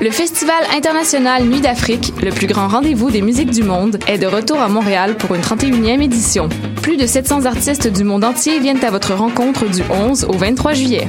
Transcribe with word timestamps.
Le 0.00 0.10
Festival 0.10 0.64
international 0.74 1.44
Nuit 1.44 1.60
d'Afrique, 1.60 2.14
le 2.22 2.30
plus 2.30 2.46
grand 2.46 2.68
rendez-vous 2.68 3.10
des 3.10 3.20
musiques 3.20 3.50
du 3.50 3.62
monde, 3.62 3.98
est 4.06 4.16
de 4.16 4.26
retour 4.26 4.58
à 4.58 4.68
Montréal 4.68 5.14
pour 5.18 5.34
une 5.34 5.42
31e 5.42 6.00
édition. 6.00 6.48
Plus 6.80 6.96
de 6.96 7.06
700 7.06 7.44
artistes 7.44 7.86
du 7.86 8.02
monde 8.02 8.24
entier 8.24 8.60
viennent 8.60 8.82
à 8.82 8.90
votre 8.90 9.12
rencontre 9.12 9.66
du 9.68 9.82
11 9.90 10.24
au 10.24 10.32
23 10.32 10.72
juillet. 10.72 11.06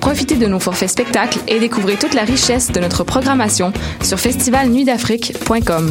Profitez 0.00 0.36
de 0.36 0.46
nos 0.46 0.60
forfaits 0.60 0.90
spectacles 0.90 1.38
et 1.48 1.58
découvrez 1.58 1.96
toute 1.96 2.12
la 2.12 2.24
richesse 2.24 2.70
de 2.70 2.80
notre 2.80 3.02
programmation 3.02 3.72
sur 4.02 4.20
festivalnuitdafrique.com. 4.20 5.90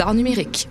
d'art 0.01 0.15
numérique. 0.15 0.67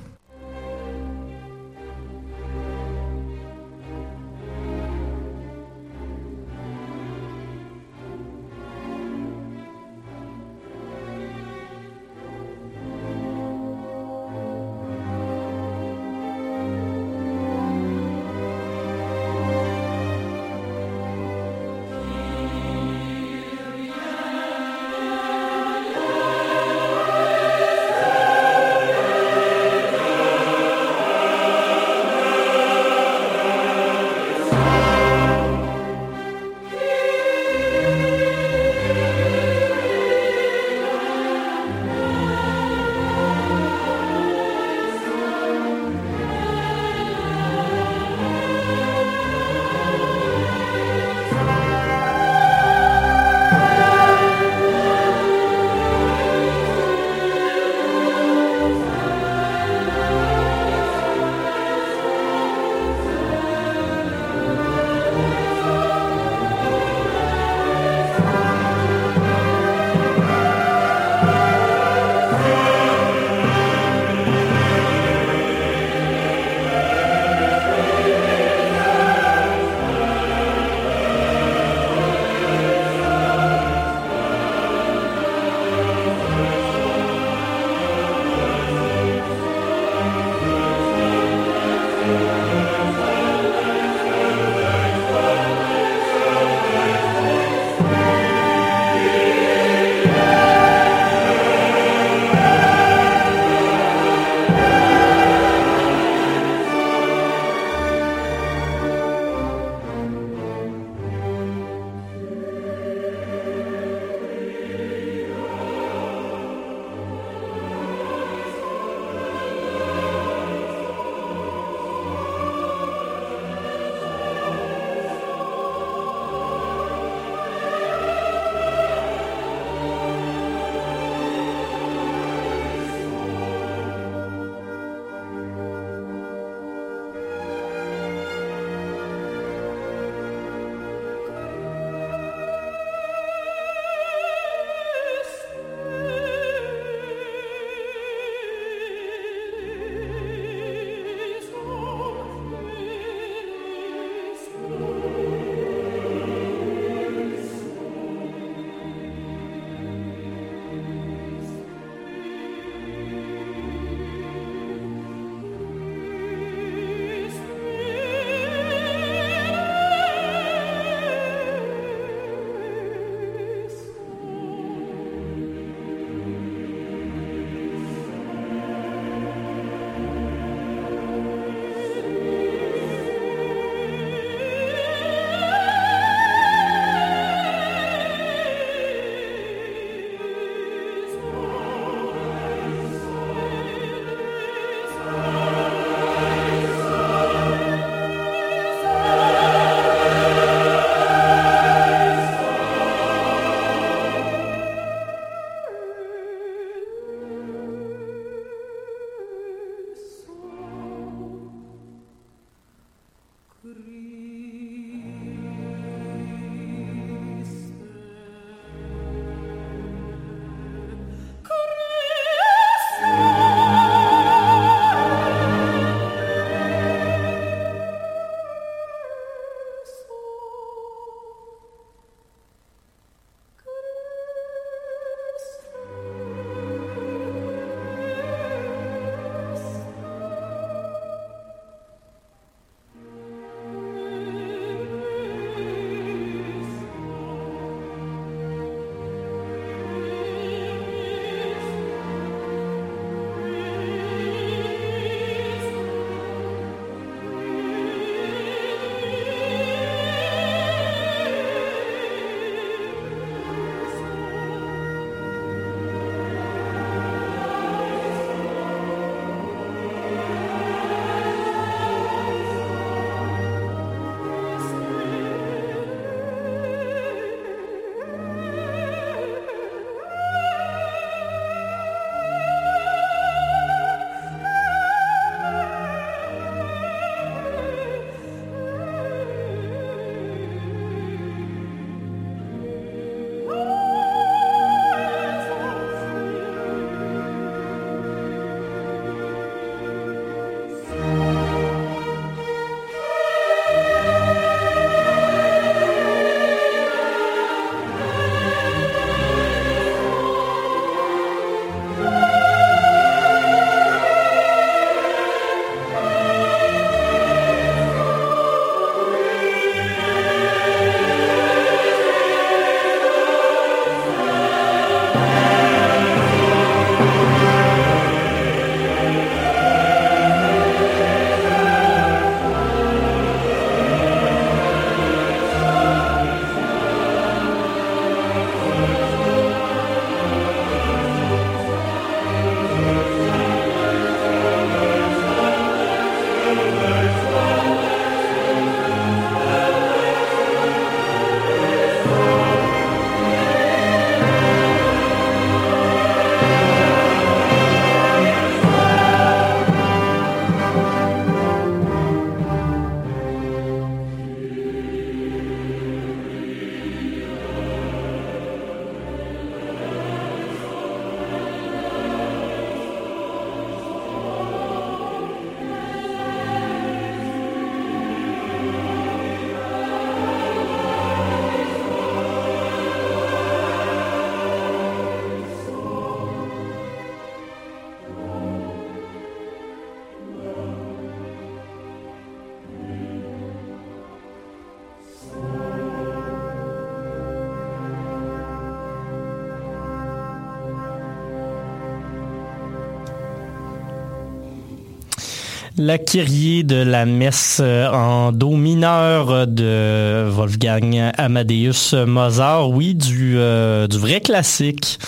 La 405.82 405.96
Kyrie 405.96 406.62
de 406.62 406.76
la 406.76 407.06
messe 407.06 407.58
euh, 407.62 407.88
en 407.88 408.32
do 408.32 408.50
mineur 408.50 409.46
de 409.46 410.28
Wolfgang 410.28 411.10
Amadeus 411.16 411.94
Mozart. 412.06 412.68
Oui, 412.68 412.94
du, 412.94 413.38
euh, 413.38 413.86
vrai 413.90 414.20
classique, 414.20 414.98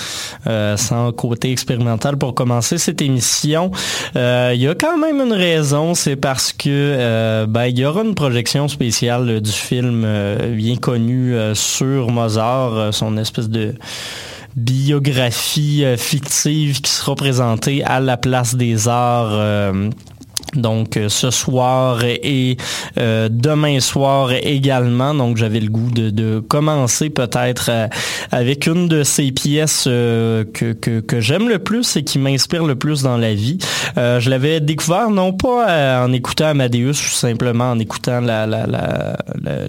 euh, 0.46 0.78
sans 0.78 1.12
côté 1.12 1.52
expérimental 1.52 2.16
pour 2.16 2.34
commencer 2.34 2.78
cette 2.78 3.02
émission. 3.02 3.70
Il 4.14 4.56
y 4.56 4.66
a 4.66 4.74
quand 4.74 4.96
même 4.96 5.20
une 5.20 5.34
raison, 5.34 5.92
c'est 5.92 6.16
parce 6.16 6.54
que 6.54 7.44
ben, 7.44 7.66
il 7.66 7.78
y 7.78 7.84
aura 7.84 8.00
une 8.02 8.14
projection 8.14 8.66
spéciale 8.66 9.42
du 9.42 9.52
film 9.52 10.06
bien 10.56 10.76
connu 10.76 11.34
sur 11.52 12.10
Mozart, 12.10 12.94
son 12.94 13.18
espèce 13.18 13.50
de 13.50 13.74
biographie 14.56 15.84
fictive 15.98 16.80
qui 16.80 16.90
sera 16.90 17.14
présentée 17.14 17.84
à 17.84 18.00
la 18.00 18.16
place 18.16 18.54
des 18.54 18.88
arts 18.88 19.72
donc 20.54 20.96
euh, 20.96 21.08
ce 21.08 21.30
soir 21.30 22.04
et 22.04 22.56
euh, 22.98 23.28
demain 23.30 23.80
soir 23.80 24.32
également. 24.32 25.14
Donc 25.14 25.36
j'avais 25.36 25.60
le 25.60 25.68
goût 25.68 25.90
de, 25.90 26.40
commencer 26.40 27.10
peut-être 27.10 27.70
euh, 27.70 27.88
avec 28.30 28.66
une 28.66 28.88
de 28.88 29.02
ces 29.02 29.32
pièces 29.32 29.84
que, 29.84 30.72
que, 30.72 31.20
j'aime 31.20 31.48
le 31.48 31.58
plus 31.58 31.96
et 31.96 32.04
qui 32.04 32.18
m'inspire 32.18 32.64
le 32.64 32.74
plus 32.74 33.02
dans 33.02 33.16
la 33.16 33.34
vie. 33.34 33.58
je 33.96 34.30
l'avais 34.30 34.60
découvert 34.60 35.10
non 35.10 35.32
pas 35.32 36.04
en 36.04 36.12
écoutant 36.12 36.46
Amadeus 36.46 36.90
ou 36.90 37.10
simplement 37.10 37.72
en 37.72 37.78
écoutant 37.78 38.20
la, 38.20 38.46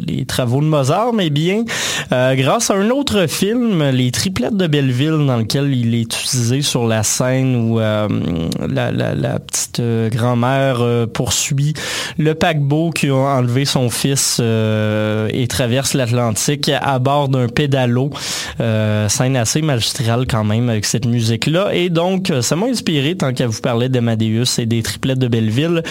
les 0.05 0.25
travaux 0.25 0.61
de 0.61 0.65
Mozart, 0.65 1.13
mais 1.13 1.29
bien 1.29 1.63
grâce 2.11 2.71
à 2.71 2.75
un 2.75 2.89
autre 2.89 3.27
film, 3.27 3.83
Les 3.89 4.11
Triplettes 4.11 4.57
de 4.57 4.67
Belleville, 4.67 5.25
dans 5.25 5.37
lequel 5.37 5.73
il 5.73 5.93
est 5.95 6.01
utilisé 6.01 6.61
sur 6.61 6.87
la 6.87 7.03
scène 7.03 7.55
où 7.55 7.79
la, 7.79 8.07
la 8.91 9.39
petite 9.39 9.81
grand-mère 10.11 10.72
euh, 10.81 11.05
poursuit 11.07 11.73
le 12.17 12.33
paquebot 12.33 12.91
qui 12.91 13.09
a 13.09 13.15
enlevé 13.15 13.65
son 13.65 13.89
fils 13.89 14.37
euh, 14.39 15.29
et 15.31 15.47
traverse 15.47 15.93
l'Atlantique 15.93 16.69
à 16.69 16.99
bord 16.99 17.29
d'un 17.29 17.47
pédalo. 17.47 18.09
Euh, 18.59 19.09
scène 19.09 19.35
assez 19.35 19.61
magistrale 19.61 20.25
quand 20.27 20.43
même 20.43 20.69
avec 20.69 20.85
cette 20.85 21.05
musique-là. 21.05 21.73
Et 21.73 21.89
donc, 21.89 22.31
ça 22.41 22.55
m'a 22.55 22.67
inspiré 22.67 23.15
tant 23.15 23.33
qu'à 23.33 23.47
vous 23.47 23.61
parler 23.61 23.89
d'Amadeus 23.89 24.59
et 24.59 24.65
des 24.65 24.81
triplettes 24.83 25.19
de 25.19 25.27
Belleville 25.27 25.83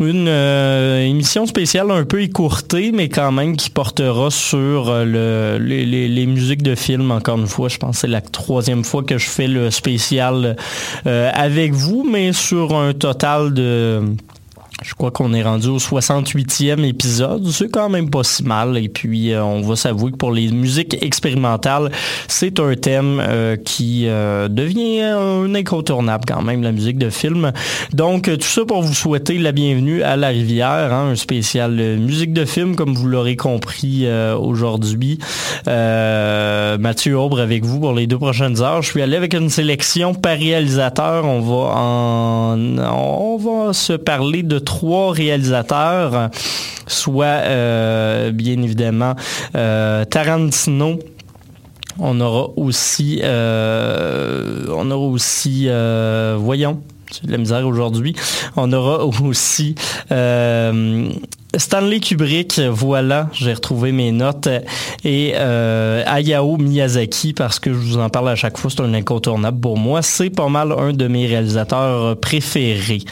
une 0.00 0.28
émission 0.28 1.46
spéciale 1.46 1.90
un 1.90 2.04
peu 2.04 2.22
écourtée, 2.22 2.92
mais 2.92 3.08
quand 3.08 3.32
même 3.32 3.56
qui 3.56 3.70
portera 3.70 4.30
sur 4.30 4.92
les, 5.04 6.26
musiques 6.26 6.62
de 6.62 6.74
films. 6.74 7.10
Encore 7.10 7.38
une 7.38 7.46
fois, 7.46 7.68
je 7.68 7.78
pense 7.78 7.96
que 7.96 8.00
c'est 8.02 8.06
la 8.08 8.20
troisième 8.20 8.84
fois 8.84 9.02
que 9.02 9.18
je 9.18 9.28
fais 9.28 9.46
le 9.46 9.70
spécial 9.70 10.56
avec 11.04 11.72
vous, 11.72 12.06
mais 12.10 12.32
sur 12.32 12.74
un 12.74 12.92
total 12.94 13.54
de 13.54 14.02
je 14.82 14.94
crois 14.94 15.10
qu'on 15.10 15.32
est 15.32 15.42
rendu 15.42 15.68
au 15.68 15.78
68e 15.78 16.84
épisode. 16.84 17.48
C'est 17.50 17.70
quand 17.70 17.88
même 17.88 18.10
pas 18.10 18.24
si 18.24 18.42
mal. 18.42 18.76
Et 18.76 18.88
puis, 18.88 19.32
euh, 19.32 19.44
on 19.44 19.60
va 19.62 19.76
s'avouer 19.76 20.12
que 20.12 20.16
pour 20.16 20.32
les 20.32 20.50
musiques 20.50 20.96
expérimentales, 21.02 21.90
c'est 22.28 22.58
un 22.58 22.74
thème 22.74 23.20
euh, 23.20 23.56
qui 23.56 24.06
euh, 24.06 24.48
devient 24.48 25.02
un 25.02 25.54
incontournable 25.54 26.24
quand 26.26 26.42
même, 26.42 26.62
la 26.62 26.72
musique 26.72 26.98
de 26.98 27.10
film. 27.10 27.52
Donc, 27.92 28.24
tout 28.24 28.46
ça 28.46 28.64
pour 28.64 28.82
vous 28.82 28.94
souhaiter 28.94 29.38
la 29.38 29.52
bienvenue 29.52 30.02
à 30.02 30.16
La 30.16 30.28
Rivière, 30.28 30.92
hein, 30.92 31.10
un 31.12 31.16
spécial 31.16 31.72
musique 31.98 32.32
de 32.32 32.44
film, 32.44 32.76
comme 32.76 32.94
vous 32.94 33.06
l'aurez 33.06 33.36
compris 33.36 34.06
aujourd'hui. 34.38 35.18
Mathieu 35.66 37.18
Aubre 37.18 37.40
avec 37.40 37.64
vous 37.64 37.80
pour 37.80 37.92
les 37.92 38.06
deux 38.06 38.18
prochaines 38.18 38.60
heures. 38.60 38.82
Je 38.82 38.90
suis 38.90 39.02
allé 39.02 39.16
avec 39.16 39.34
une 39.34 39.50
sélection 39.50 40.14
par 40.14 40.36
réalisateur. 40.36 41.24
On 41.24 41.40
va 41.40 42.56
on 42.56 43.36
va 43.36 43.72
se 43.72 43.92
parler 43.92 44.42
de 44.42 44.58
trois 44.72 45.12
réalisateurs, 45.12 46.30
soit 46.86 47.26
euh, 47.44 48.30
bien 48.32 48.62
évidemment 48.62 49.14
euh, 49.54 50.06
Tarantino. 50.06 50.98
On 51.98 52.18
aura 52.22 52.48
aussi, 52.56 53.20
euh, 53.22 54.64
on 54.70 54.90
aura 54.90 55.06
aussi, 55.06 55.68
voyons, 56.38 56.80
c'est 57.10 57.26
de 57.26 57.32
la 57.32 57.36
misère 57.36 57.66
aujourd'hui. 57.66 58.16
On 58.56 58.72
aura 58.72 59.04
aussi 59.22 59.74
Stanley 61.56 62.00
Kubrick, 62.00 62.60
voilà, 62.60 63.28
j'ai 63.32 63.52
retrouvé 63.52 63.92
mes 63.92 64.10
notes. 64.10 64.48
Et 65.04 65.32
euh, 65.34 66.02
Hayao 66.06 66.56
Miyazaki, 66.56 67.34
parce 67.34 67.58
que 67.58 67.72
je 67.72 67.78
vous 67.78 67.98
en 67.98 68.08
parle 68.08 68.30
à 68.30 68.36
chaque 68.36 68.56
fois, 68.56 68.70
c'est 68.70 68.80
un 68.80 68.94
incontournable 68.94 69.60
pour 69.60 69.76
moi. 69.76 70.00
C'est 70.00 70.30
pas 70.30 70.48
mal 70.48 70.72
un 70.72 70.92
de 70.92 71.06
mes 71.08 71.26
réalisateurs 71.26 72.16
préférés. 72.18 73.04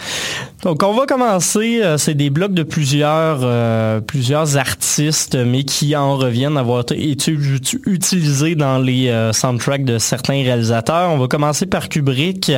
Donc 0.63 0.83
on 0.83 0.93
va 0.93 1.07
commencer, 1.07 1.81
euh, 1.83 1.97
c'est 1.97 2.15
des 2.15 2.29
blocs 2.29 2.53
de 2.53 2.63
plusieurs, 2.63 3.41
euh, 3.43 4.01
plusieurs 4.01 4.59
artistes, 4.59 5.35
mais 5.35 5.65
qui 5.65 5.97
en 5.97 6.17
reviennent 6.17 6.59
à 6.59 6.61
avoir 6.61 6.81
été 6.81 7.33
utilisés 7.87 8.55
dans 8.57 8.79
les 8.79 9.09
euh, 9.09 9.33
soundtracks 9.33 9.87
de 9.87 9.99
certains 9.99 10.43
réalisateurs. 10.43 11.11
On 11.11 11.19
va 11.19 11.29
commencer 11.29 11.65
par 11.65 11.89
Kubrick, 11.89 12.53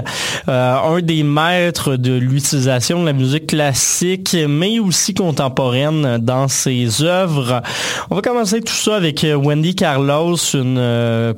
un 0.48 1.00
des 1.00 1.22
maîtres 1.22 1.96
de 1.96 2.12
l'utilisation 2.14 3.00
de 3.00 3.06
la 3.06 3.12
musique 3.12 3.46
classique, 3.46 4.36
mais 4.48 4.80
aussi 4.80 5.14
contemporaine 5.14 5.71
dans 6.18 6.48
ses 6.48 7.02
œuvres. 7.02 7.62
On 8.10 8.16
va 8.16 8.22
commencer 8.22 8.60
tout 8.60 8.72
ça 8.72 8.96
avec 8.96 9.24
Wendy 9.24 9.74
Carlos, 9.74 10.36
une 10.54 11.34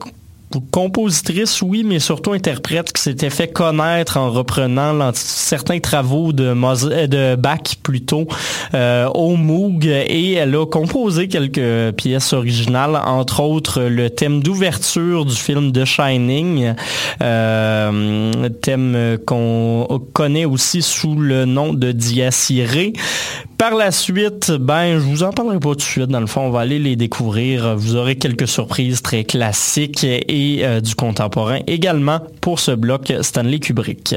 compositrice, 0.61 1.63
oui, 1.63 1.85
mais 1.85 1.99
surtout 1.99 2.33
interprète 2.33 2.93
qui 2.93 3.03
s'était 3.03 3.31
fait 3.31 3.49
connaître 3.49 4.17
en 4.17 4.31
reprenant 4.31 5.11
certains 5.15 5.81
travaux 5.81 6.33
de, 6.33 6.55
euh, 6.55 7.37
Bach 7.37 7.77
plutôt 7.83 8.27
euh, 8.75 9.07
au 9.15 9.37
Moog 9.37 9.87
et 9.87 10.35
elle 10.35 10.55
a 10.57 10.67
composé 10.67 11.29
quelques 11.29 11.95
pièces 11.97 12.33
originales, 12.33 12.97
entre 13.05 13.41
autres 13.41 13.83
le 13.83 14.11
thème 14.11 14.43
d'ouverture 14.43 15.25
du 15.25 15.35
film 15.35 15.73
The 15.73 15.85
Shining, 15.85 16.75
euh, 17.23 18.49
thème 18.63 19.19
qu'on 19.27 20.01
connaît 20.13 20.45
aussi 20.45 20.83
sous 20.83 21.15
le 21.15 21.45
nom 21.45 21.73
de 21.73 21.93
Dias 21.93 22.49
par 23.71 23.77
la 23.77 23.93
suite, 23.93 24.53
ben, 24.53 24.99
je 24.99 25.05
vous 25.07 25.23
en 25.23 25.31
parlerai 25.31 25.59
pas 25.59 25.71
tout 25.71 25.77
de 25.77 25.81
suite. 25.81 26.09
Dans 26.09 26.21
le 26.21 26.27
fond, 26.27 26.43
on 26.43 26.51
va 26.51 26.61
aller 26.61 26.79
les 26.79 26.97
découvrir. 26.97 27.75
Vous 27.79 27.97
aurez 27.97 28.17
quelques 28.17 28.47
surprises 28.47 29.01
très 29.01 29.25
classiques 29.25 30.05
et 30.05 30.59
euh, 30.67 30.83
du 30.83 30.95
contemporain 30.95 31.61
également 31.67 32.21
pour 32.43 32.61
ce 32.61 32.73
bloc 32.73 33.11
Stanley 33.23 33.61
Kubrick. 33.61 34.17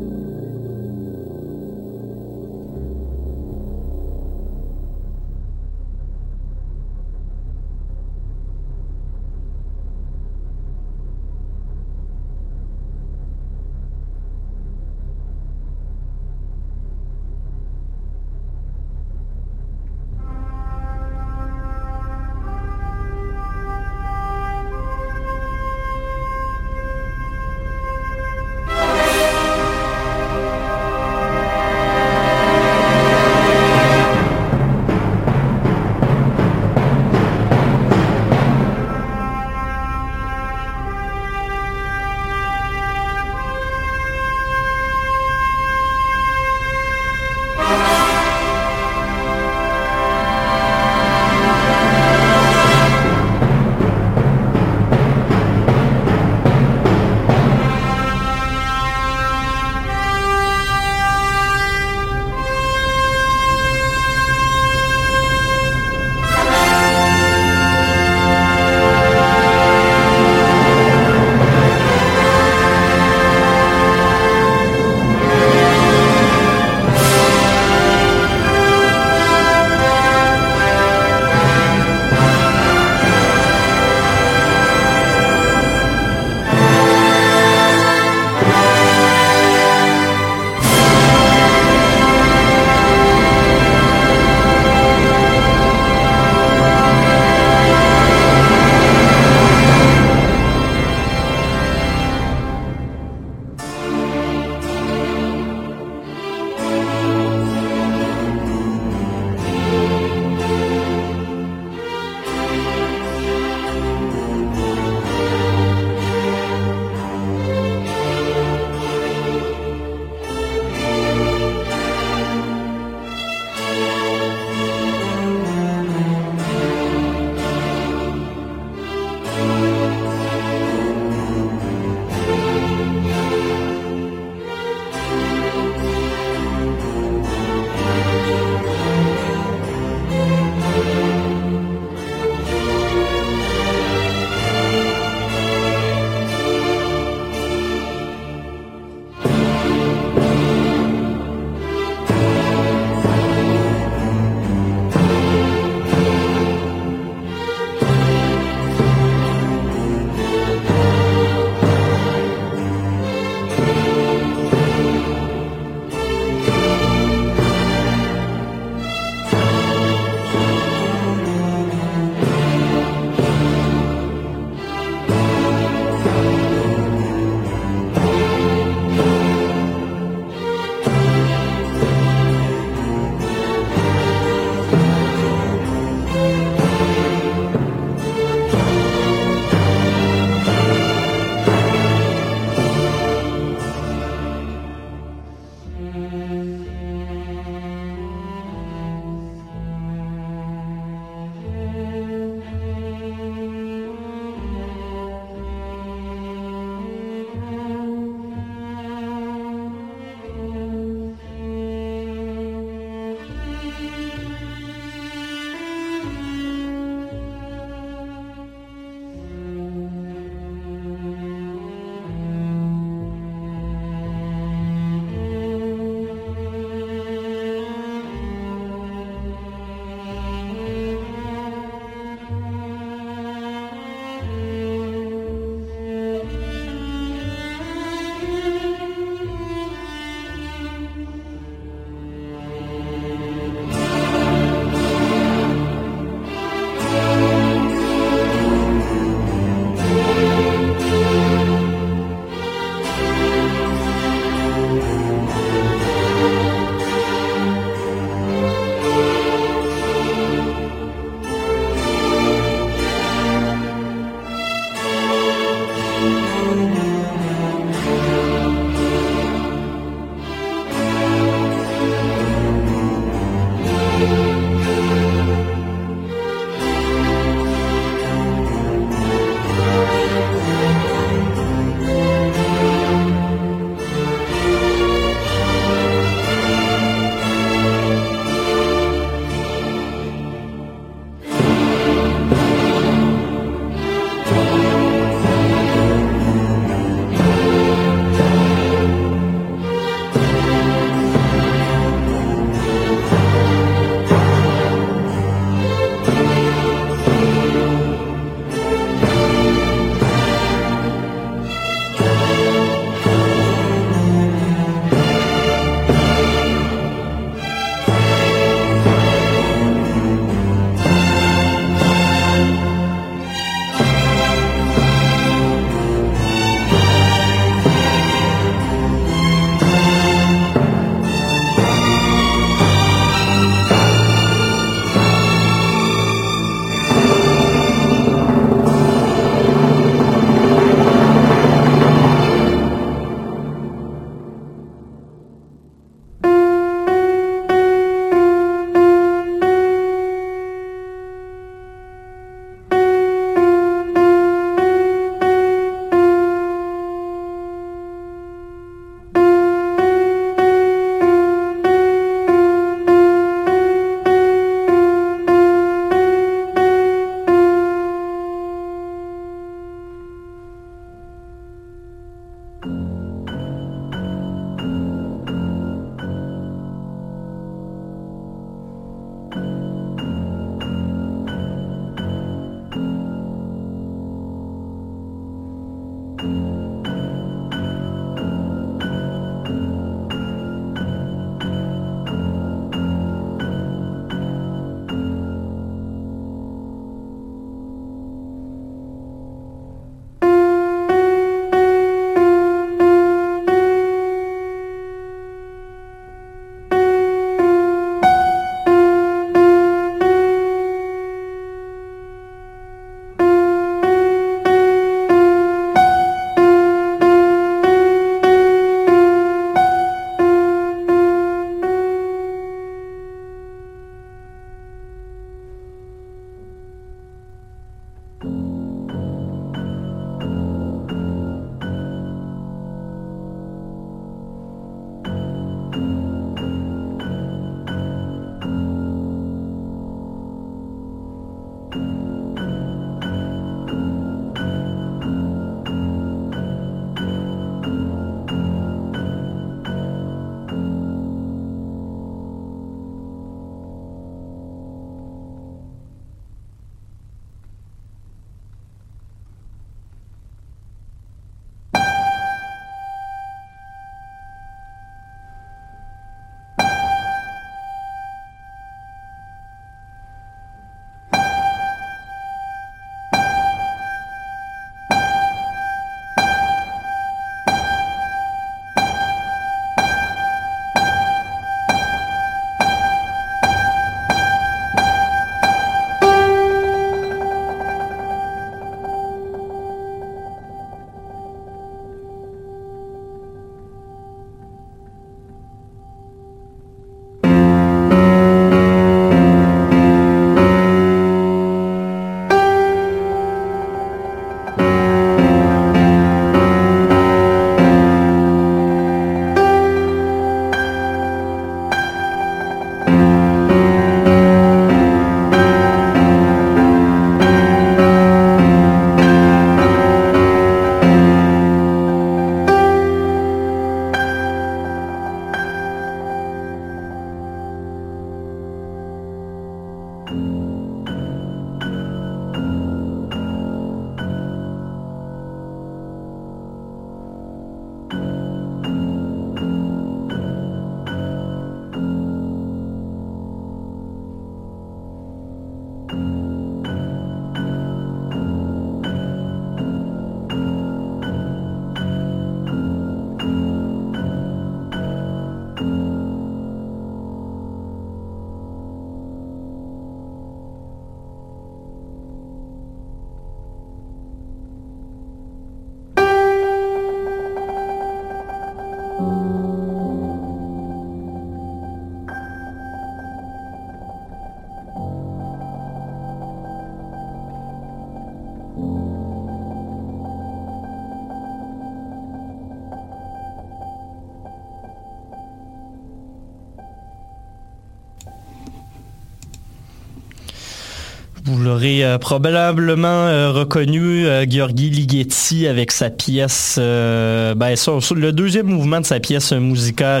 Vous 591.32 591.42
l'aurez 591.42 591.82
euh, 591.82 591.96
probablement 591.96 593.06
euh, 593.06 593.32
reconnu, 593.32 594.06
euh, 594.06 594.26
Gheorghi 594.26 594.68
Ligeti 594.68 595.46
avec 595.46 595.72
sa 595.72 595.88
pièce, 595.88 596.58
ben, 596.58 597.34
le 597.34 598.10
deuxième 598.10 598.48
mouvement 598.48 598.80
de 598.80 598.84
sa 598.84 599.00
pièce 599.00 599.32
Musica 599.32 600.00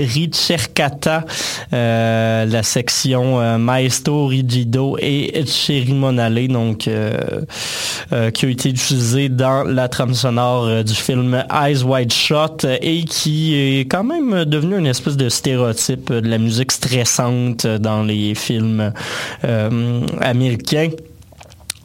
Ricercata, 0.00 1.24
euh, 1.72 2.44
la 2.44 2.62
section 2.62 3.40
euh, 3.40 3.58
Maestro 3.58 4.26
Rigido 4.26 4.96
et 5.00 5.44
Cherimonale, 5.46 6.48
donc 6.48 6.88
euh, 6.88 7.42
euh, 8.12 8.30
qui 8.30 8.46
a 8.46 8.48
été 8.48 8.70
utilisée 8.70 9.28
dans 9.28 9.64
la 9.64 9.88
trame 9.88 10.14
sonore 10.14 10.84
du 10.84 10.94
film 10.94 11.44
Eyes 11.50 11.82
Wide 11.82 12.12
Shut 12.12 12.66
et 12.80 13.04
qui 13.04 13.54
est 13.54 13.80
quand 13.80 14.04
même 14.04 14.44
devenu 14.44 14.78
une 14.78 14.86
espèce 14.86 15.16
de 15.16 15.28
stéréotype 15.28 16.12
de 16.12 16.28
la 16.28 16.38
musique 16.38 16.72
stressante 16.72 17.66
dans 17.66 18.02
les 18.02 18.34
films 18.34 18.92
américains. 20.20 20.90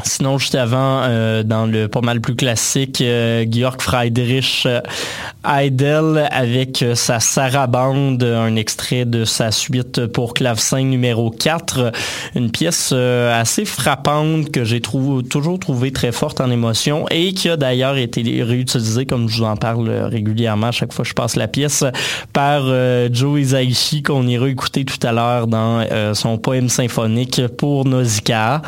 Sinon, 0.03 0.37
juste 0.37 0.55
avant, 0.55 1.01
euh, 1.03 1.41
dans 1.41 1.65
le 1.65 1.87
pas 1.87 2.01
mal 2.01 2.21
plus 2.21 2.35
classique, 2.35 3.01
euh, 3.01 3.45
Georg 3.49 3.81
Friedrich 3.81 4.63
euh, 4.67 4.79
Heidel 5.43 6.27
avec 6.31 6.85
sa 6.93 7.19
sarabande, 7.19 8.23
un 8.23 8.55
extrait 8.55 9.05
de 9.05 9.25
sa 9.25 9.51
suite 9.51 10.05
pour 10.05 10.35
clavecin 10.35 10.83
numéro 10.83 11.31
4, 11.31 11.91
une 12.35 12.51
pièce 12.51 12.91
assez 12.91 13.65
frappante 13.65 14.51
que 14.51 14.63
j'ai 14.63 14.81
toujours 14.81 15.59
trouvé 15.59 15.91
très 15.91 16.11
forte 16.11 16.41
en 16.41 16.51
émotion 16.51 17.05
et 17.09 17.33
qui 17.33 17.49
a 17.49 17.57
d'ailleurs 17.57 17.97
été 17.97 18.21
réutilisée, 18.43 19.05
comme 19.05 19.29
je 19.29 19.37
vous 19.37 19.43
en 19.45 19.55
parle 19.55 19.89
régulièrement 19.89 20.67
à 20.67 20.71
chaque 20.71 20.93
fois 20.93 21.03
que 21.03 21.09
je 21.09 21.15
passe 21.15 21.35
la 21.37 21.47
pièce, 21.47 21.85
par 22.33 22.63
Joe 23.11 23.39
Isaichi 23.39 24.03
qu'on 24.03 24.27
ira 24.27 24.49
écouter 24.49 24.83
tout 24.83 25.05
à 25.07 25.13
l'heure 25.13 25.47
dans 25.47 25.85
son 26.13 26.37
poème 26.37 26.67
symphonique 26.67 27.41
pour 27.57 27.85
Nausicaa 27.85 28.61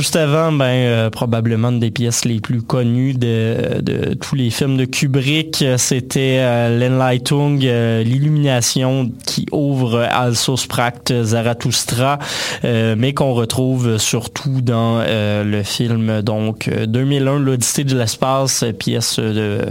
juste 0.00 0.16
avant, 0.16 0.50
ben, 0.50 0.64
euh, 0.64 1.10
probablement 1.10 1.68
une 1.68 1.78
des 1.78 1.90
pièces 1.90 2.24
les 2.24 2.40
plus 2.40 2.62
connues 2.62 3.12
de, 3.12 4.14
tous 4.18 4.34
les 4.34 4.48
films 4.48 4.78
de 4.78 4.86
Kubrick, 4.86 5.62
c'était 5.76 6.38
euh, 6.40 6.78
l'Enlightung, 6.78 7.60
euh, 7.64 8.02
l'illumination 8.02 9.12
qui 9.26 9.44
ouvre 9.52 9.98
Also 10.10 10.56
Spracht 10.56 11.12
Zarathustra, 11.22 12.18
mais 12.64 13.12
qu'on 13.12 13.34
retrouve 13.34 13.98
surtout 13.98 14.62
dans 14.62 15.04
le 15.04 15.62
film 15.64 16.22
donc 16.22 16.70
2001, 16.70 17.38
l'Odyssée 17.38 17.84
de 17.84 17.98
l'espace, 17.98 18.64
pièce 18.78 19.18
de 19.18 19.66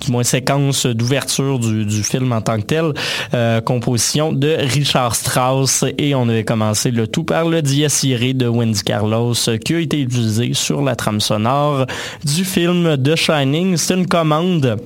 du 0.00 0.24
séquence 0.24 0.86
d'ouverture 0.86 1.58
du, 1.58 2.02
film 2.02 2.32
en 2.32 2.40
tant 2.40 2.58
que 2.58 2.66
tel, 2.66 2.92
euh, 3.32 3.60
composition 3.60 4.32
de 4.32 4.56
Richard 4.58 5.14
Strauss 5.14 5.84
et 5.98 6.14
on 6.14 6.28
avait 6.28 6.44
commencé 6.44 6.90
le 6.90 7.06
tout 7.06 7.24
par 7.24 7.48
le 7.48 7.62
Dies 7.62 7.86
de 8.34 8.46
Wendy 8.46 8.82
Carlos 8.82 9.34
qui 9.64 9.74
a 9.74 9.80
été 9.80 10.00
utilisé 10.00 10.52
sur 10.54 10.82
la 10.82 10.96
trame 10.96 11.20
sonore 11.20 11.86
du 12.24 12.44
film 12.44 12.96
The 13.02 13.16
Shining. 13.16 13.76
C'est 13.76 13.94
une 13.94 14.06
commande 14.06 14.78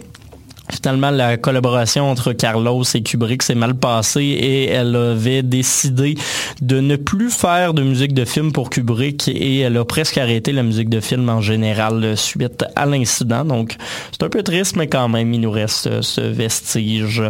Finalement, 0.70 1.10
la 1.10 1.36
collaboration 1.36 2.10
entre 2.10 2.32
Carlos 2.32 2.82
et 2.94 3.02
Kubrick 3.02 3.42
s'est 3.42 3.54
mal 3.54 3.74
passée 3.74 4.22
et 4.22 4.68
elle 4.68 4.94
avait 4.94 5.42
décidé 5.42 6.16
de 6.60 6.80
ne 6.80 6.96
plus 6.96 7.30
faire 7.30 7.74
de 7.74 7.82
musique 7.82 8.14
de 8.14 8.24
film 8.24 8.52
pour 8.52 8.70
Kubrick 8.70 9.28
et 9.28 9.60
elle 9.60 9.76
a 9.76 9.84
presque 9.84 10.18
arrêté 10.18 10.52
la 10.52 10.62
musique 10.62 10.88
de 10.88 11.00
film 11.00 11.28
en 11.28 11.40
général 11.40 12.16
suite 12.16 12.64
à 12.76 12.86
l'incident. 12.86 13.44
Donc, 13.44 13.76
c'est 14.12 14.22
un 14.24 14.28
peu 14.28 14.42
triste, 14.42 14.76
mais 14.76 14.86
quand 14.86 15.08
même, 15.08 15.32
il 15.32 15.40
nous 15.40 15.50
reste 15.50 16.02
ce 16.02 16.20
vestige. 16.20 17.22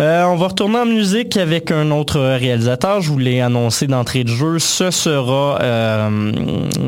Euh, 0.00 0.24
on 0.24 0.36
va 0.36 0.48
retourner 0.48 0.78
en 0.78 0.86
musique 0.86 1.36
avec 1.36 1.70
un 1.70 1.90
autre 1.90 2.20
réalisateur. 2.20 3.00
Je 3.00 3.10
vous 3.10 3.18
l'ai 3.18 3.40
annoncé 3.40 3.86
d'entrée 3.86 4.24
de 4.24 4.28
jeu. 4.28 4.58
Ce 4.58 4.90
sera, 4.90 5.58
euh, 5.62 6.32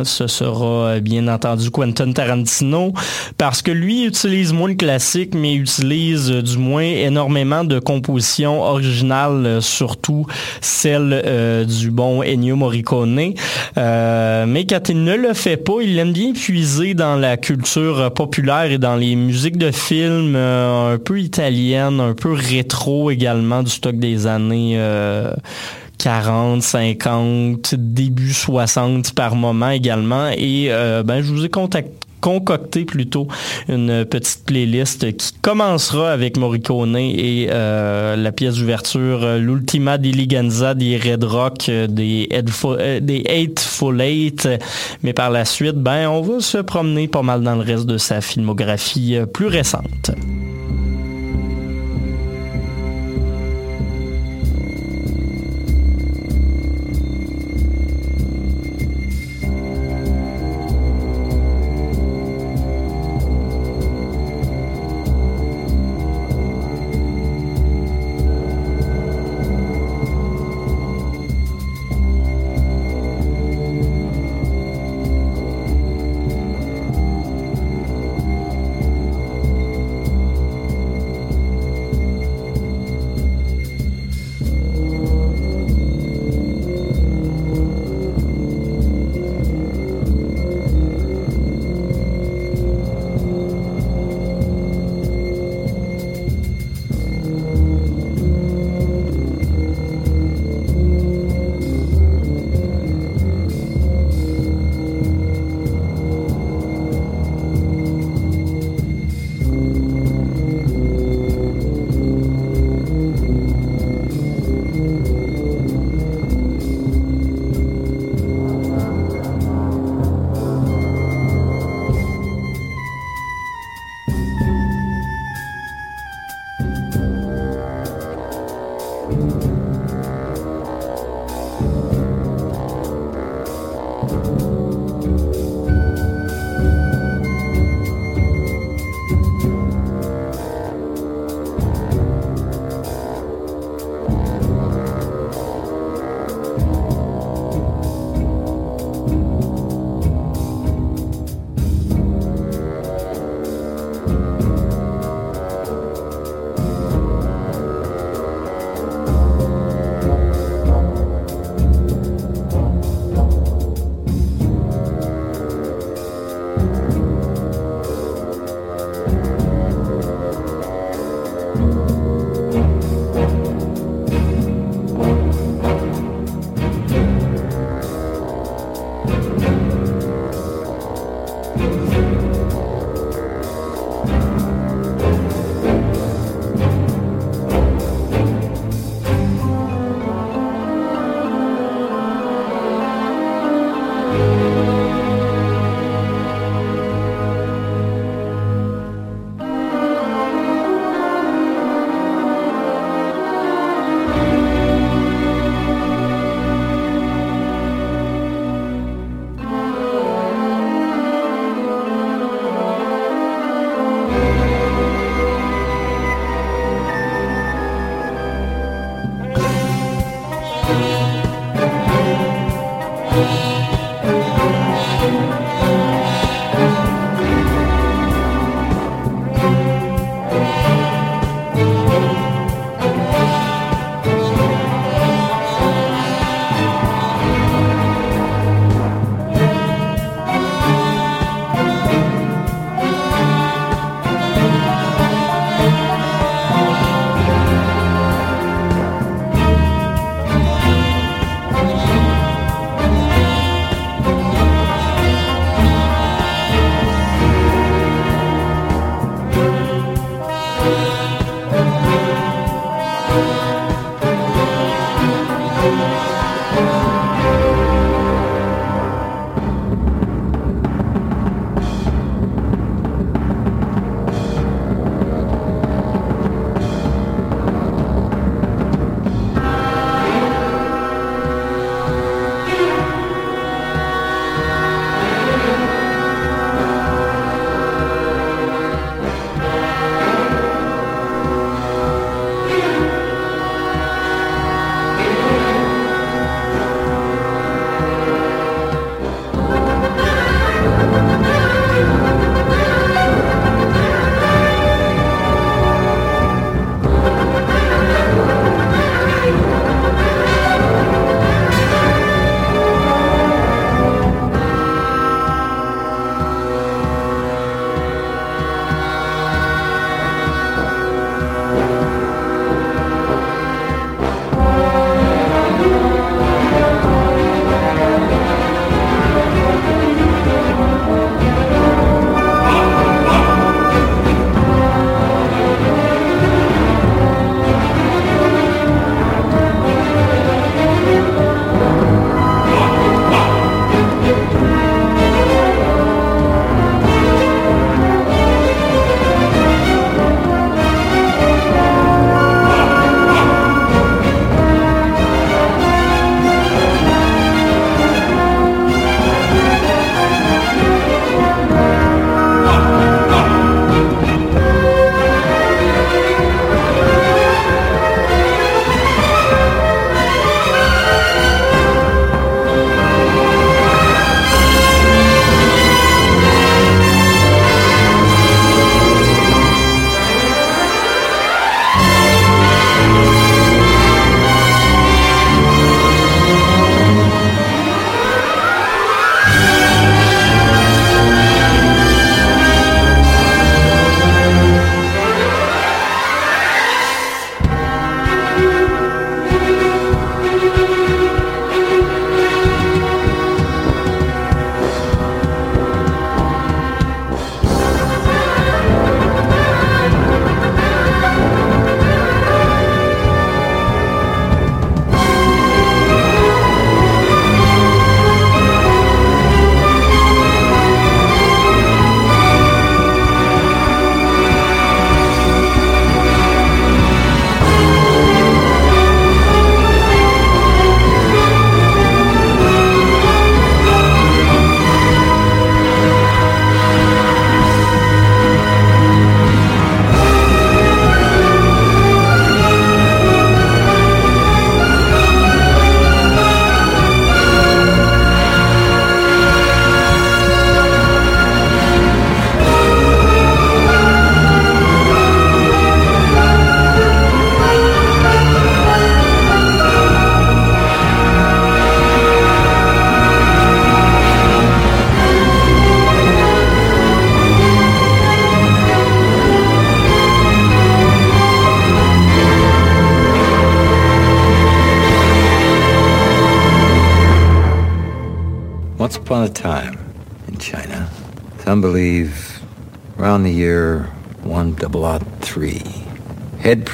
ce 0.04 0.26
sera 0.26 1.00
bien 1.00 1.28
entendu 1.28 1.70
Quentin 1.70 2.12
Tarantino 2.12 2.92
parce 3.38 3.62
que 3.62 3.70
lui 3.70 4.04
utilise 4.04 4.52
moins 4.52 4.68
le 4.68 4.74
classique, 4.74 5.35
mais 5.35 5.58
utilise 5.59 6.31
du 6.31 6.59
moins 6.59 6.83
énormément 6.83 7.64
de 7.64 7.79
compositions 7.79 8.62
originales, 8.62 9.61
surtout 9.61 10.27
celle 10.61 11.23
euh, 11.25 11.64
du 11.64 11.90
bon 11.90 12.23
Ennio 12.23 12.57
Morricone. 12.57 13.35
mais 13.77 14.66
quand 14.68 14.88
il 14.88 15.05
ne 15.05 15.14
le 15.14 15.35
fait 15.35 15.57
pas, 15.57 15.81
il 15.83 15.99
aime 15.99 16.12
bien 16.12 16.33
puiser 16.33 16.94
dans 16.94 17.16
la 17.16 17.37
culture 17.37 18.12
populaire 18.12 18.71
et 18.71 18.79
dans 18.79 18.97
les 18.97 19.16
musiques 19.16 19.59
de 19.59 19.71
films 19.71 20.37
un 20.37 20.99
peu 20.99 21.21
italiennes, 21.21 22.01
un 22.01 22.14
peu 22.14 22.33
rétro 22.33 23.11
également 23.11 23.62
du 23.62 23.71
stock 23.71 23.97
des 23.97 24.27
années 24.27 24.79
40, 25.99 26.59
euh, 26.59 26.61
50, 26.61 27.75
début 27.75 28.33
60 28.33 29.12
par 29.14 29.35
moment 29.35 29.71
également. 29.71 30.29
Et 30.37 30.68
euh, 30.71 31.03
ben, 31.03 31.23
je 31.23 31.33
vous 31.33 31.44
ai 31.44 31.49
concocté 32.20 32.85
plutôt 32.85 33.28
une 33.68 34.04
petite 34.04 34.44
playlist 34.44 35.16
qui 35.16 35.33
commencera 35.42 36.11
avec 36.12 36.37
Morricone 36.37 36.96
et 36.96 37.48
euh, 37.50 38.16
la 38.16 38.33
pièce 38.33 38.57
d'ouverture 38.57 39.38
L'Ultima 39.38 39.98
d'Iliganza 39.98 40.74
des 40.74 40.96
Red 40.96 41.24
Rock 41.24 41.70
des, 41.88 42.28
des 43.00 43.22
Eightful 43.26 44.00
Eight. 44.00 44.48
Mais 45.02 45.12
par 45.12 45.31
la 45.31 45.44
suite, 45.44 45.76
ben, 45.76 46.09
on 46.09 46.22
va 46.22 46.40
se 46.40 46.59
promener 46.59 47.09
pas 47.09 47.22
mal 47.22 47.42
dans 47.42 47.54
le 47.54 47.62
reste 47.62 47.87
de 47.87 47.98
sa 47.98 48.20
filmographie 48.20 49.18
plus 49.33 49.46
récente. 49.46 50.12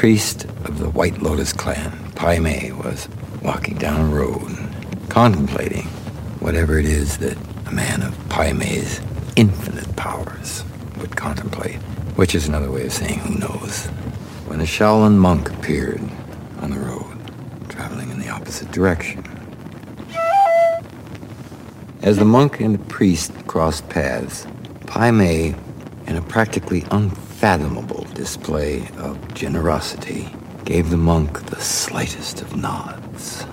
Priest 0.04 0.44
of 0.66 0.80
the 0.80 0.90
White 0.90 1.22
Lotus 1.22 1.50
clan, 1.54 2.12
Pai 2.14 2.38
Mei, 2.38 2.72
was 2.72 3.08
walking 3.40 3.78
down 3.78 4.02
a 4.02 4.14
road, 4.14 4.54
contemplating 5.08 5.86
whatever 6.40 6.78
it 6.78 6.84
is 6.84 7.16
that 7.16 7.38
a 7.64 7.72
man 7.72 8.02
of 8.02 8.14
Pai 8.28 8.52
Mei's 8.52 9.00
infinite 9.34 9.96
powers 9.96 10.62
would 10.98 11.16
contemplate, 11.16 11.76
which 12.16 12.34
is 12.34 12.46
another 12.46 12.70
way 12.70 12.84
of 12.84 12.92
saying 12.92 13.18
who 13.20 13.38
knows, 13.38 13.86
when 14.46 14.60
a 14.60 14.64
Shaolin 14.64 15.16
monk 15.16 15.50
appeared 15.50 16.02
on 16.60 16.72
the 16.72 16.80
road, 16.80 17.16
traveling 17.70 18.10
in 18.10 18.20
the 18.20 18.28
opposite 18.28 18.70
direction. 18.72 19.24
As 22.02 22.18
the 22.18 22.26
monk 22.26 22.60
and 22.60 22.74
the 22.74 22.84
priest 22.92 23.32
crossed 23.46 23.88
paths, 23.88 24.46
Pai 24.86 25.10
Mei, 25.10 25.54
in 26.06 26.16
a 26.16 26.20
practically 26.20 26.84
unfathomable 26.90 28.04
display 28.12 28.86
of 28.98 29.03
generosity, 29.34 30.28
gave 30.64 30.90
the 30.90 30.96
monk 30.96 31.44
the 31.46 31.60
slightest 31.60 32.40
of 32.40 32.56
nods. 32.56 33.44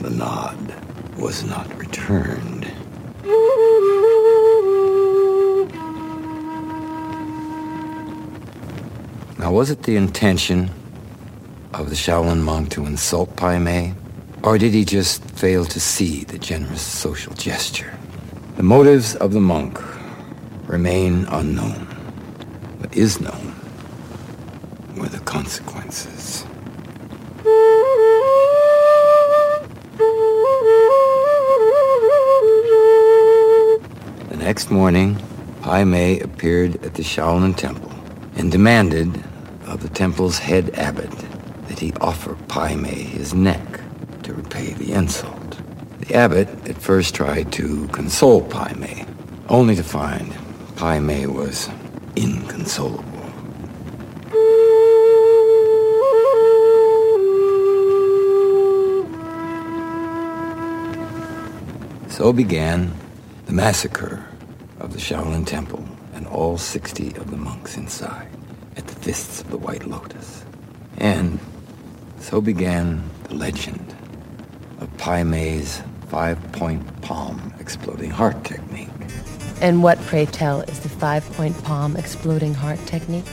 The 0.00 0.10
nod 0.10 0.74
was 1.18 1.44
not 1.44 1.72
returned. 1.78 2.66
Now, 9.38 9.52
was 9.52 9.70
it 9.70 9.82
the 9.82 9.96
intention 9.96 10.70
of 11.74 11.90
the 11.90 11.96
Shaolin 11.96 12.42
monk 12.42 12.70
to 12.70 12.86
insult 12.86 13.36
Pai 13.36 13.58
Mei? 13.58 13.94
Or 14.42 14.58
did 14.58 14.72
he 14.72 14.84
just 14.84 15.22
fail 15.30 15.64
to 15.66 15.80
see 15.80 16.24
the 16.24 16.38
generous 16.38 16.82
social 16.82 17.34
gesture? 17.34 17.96
The 18.56 18.62
motives 18.62 19.14
of 19.16 19.32
the 19.32 19.40
monk 19.40 19.78
remain 20.66 21.26
unknown. 21.26 21.86
What 22.78 22.94
is 22.96 23.20
known 23.20 23.53
were 24.96 25.08
the 25.08 25.20
consequences. 25.20 26.44
The 34.28 34.36
next 34.36 34.70
morning, 34.70 35.18
Pai 35.62 35.84
Mei 35.84 36.20
appeared 36.20 36.84
at 36.84 36.94
the 36.94 37.02
Shaolin 37.02 37.56
Temple 37.56 37.92
and 38.36 38.52
demanded 38.52 39.22
of 39.66 39.82
the 39.82 39.88
temple's 39.88 40.38
head 40.38 40.70
abbot 40.74 41.10
that 41.68 41.78
he 41.78 41.92
offer 42.00 42.36
Pai 42.48 42.76
Mei 42.76 43.02
his 43.02 43.34
neck 43.34 43.80
to 44.22 44.34
repay 44.34 44.74
the 44.74 44.92
insult. 44.92 45.60
The 46.00 46.14
abbot 46.14 46.48
at 46.68 46.76
first 46.76 47.14
tried 47.14 47.52
to 47.52 47.88
console 47.88 48.42
Pai 48.42 48.74
Mei, 48.74 49.06
only 49.48 49.74
to 49.76 49.82
find 49.82 50.36
Pai 50.76 51.00
Mei 51.00 51.26
was 51.26 51.68
inconsolable. 52.14 53.13
So 62.14 62.32
began 62.32 62.94
the 63.46 63.52
massacre 63.52 64.24
of 64.78 64.92
the 64.92 65.00
Shaolin 65.00 65.44
Temple 65.44 65.84
and 66.14 66.28
all 66.28 66.56
60 66.56 67.08
of 67.16 67.32
the 67.32 67.36
monks 67.36 67.76
inside 67.76 68.28
at 68.76 68.86
the 68.86 68.94
Fists 68.94 69.40
of 69.40 69.50
the 69.50 69.58
White 69.58 69.84
Lotus. 69.84 70.44
And 70.98 71.40
so 72.20 72.40
began 72.40 73.02
the 73.24 73.34
legend 73.34 73.96
of 74.78 74.96
Pai 74.96 75.24
Mei's 75.24 75.82
five-point 76.06 77.02
palm 77.02 77.52
exploding 77.58 78.10
heart 78.10 78.44
technique. 78.44 78.90
And 79.60 79.82
what, 79.82 79.98
pray 80.02 80.26
tell, 80.26 80.60
is 80.60 80.78
the 80.78 80.88
five-point 80.88 81.64
palm 81.64 81.96
exploding 81.96 82.54
heart 82.54 82.78
technique? 82.86 83.26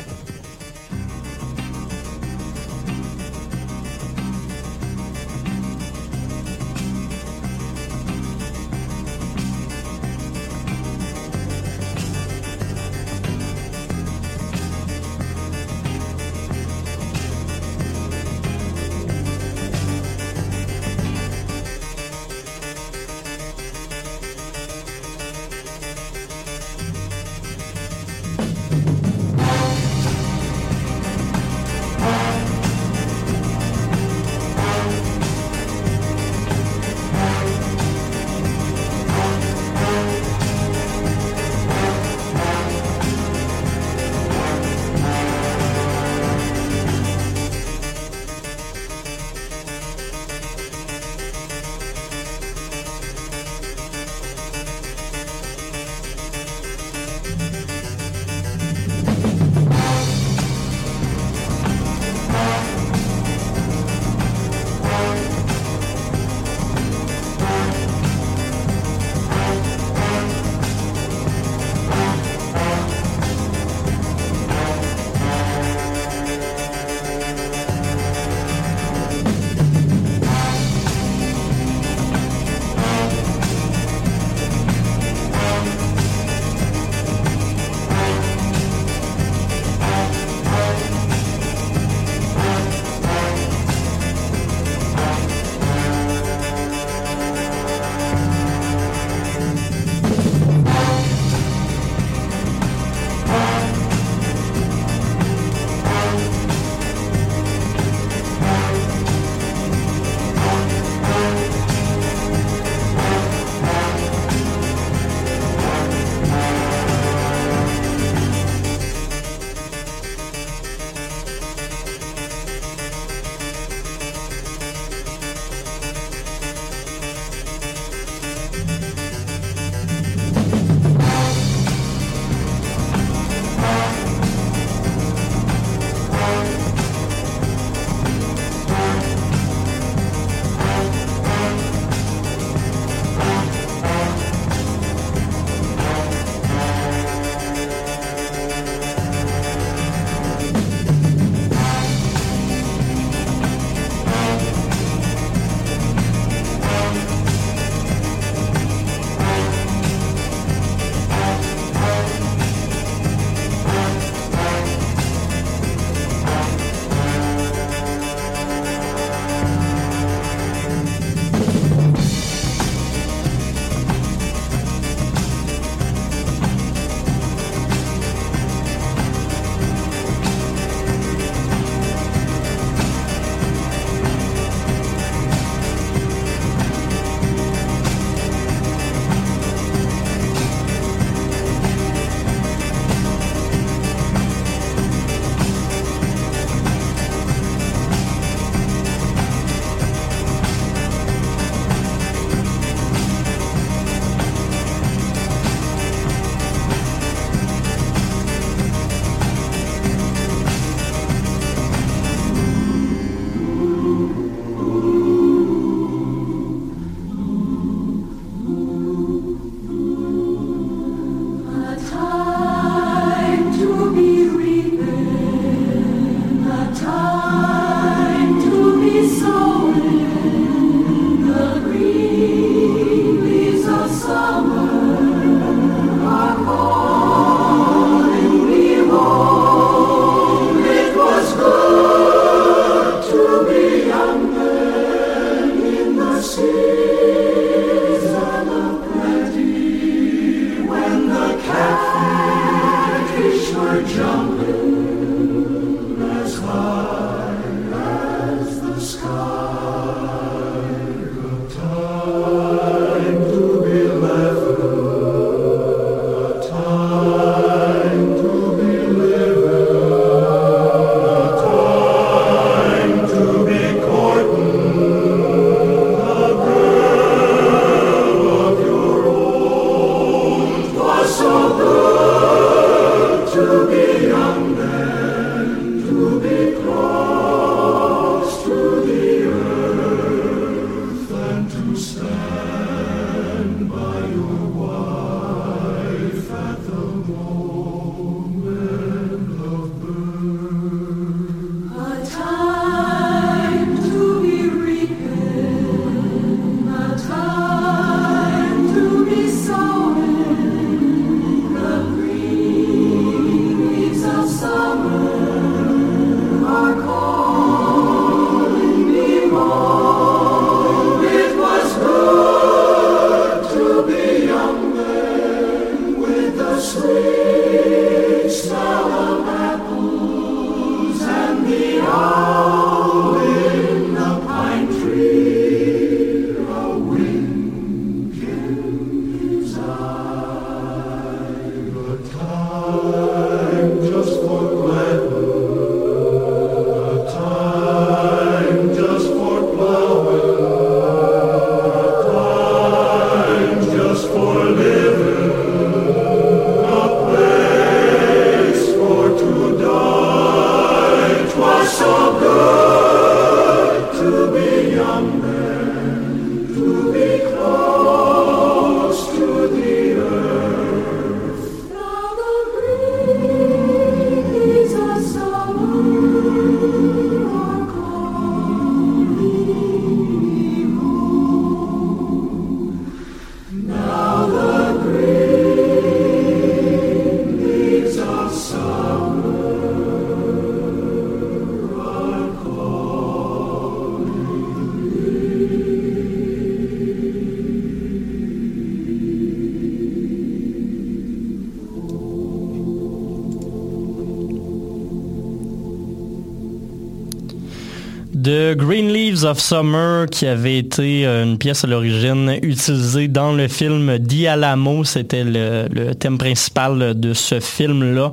Of 409.24 409.40
Summer, 409.40 410.06
qui 410.08 410.26
avait 410.26 410.58
été 410.58 411.06
euh, 411.06 411.24
une 411.24 411.38
pièce 411.38 411.64
à 411.64 411.68
l'origine 411.68 412.38
utilisée 412.42 413.08
dans 413.08 413.32
le 413.32 413.48
film 413.48 413.98
Di 413.98 414.28
Alamo. 414.28 414.84
C'était 414.84 415.24
le, 415.24 415.94
thème 415.94 416.18
principal 416.18 417.00
de 417.00 417.14
ce 417.14 417.40
film-là. 417.40 418.12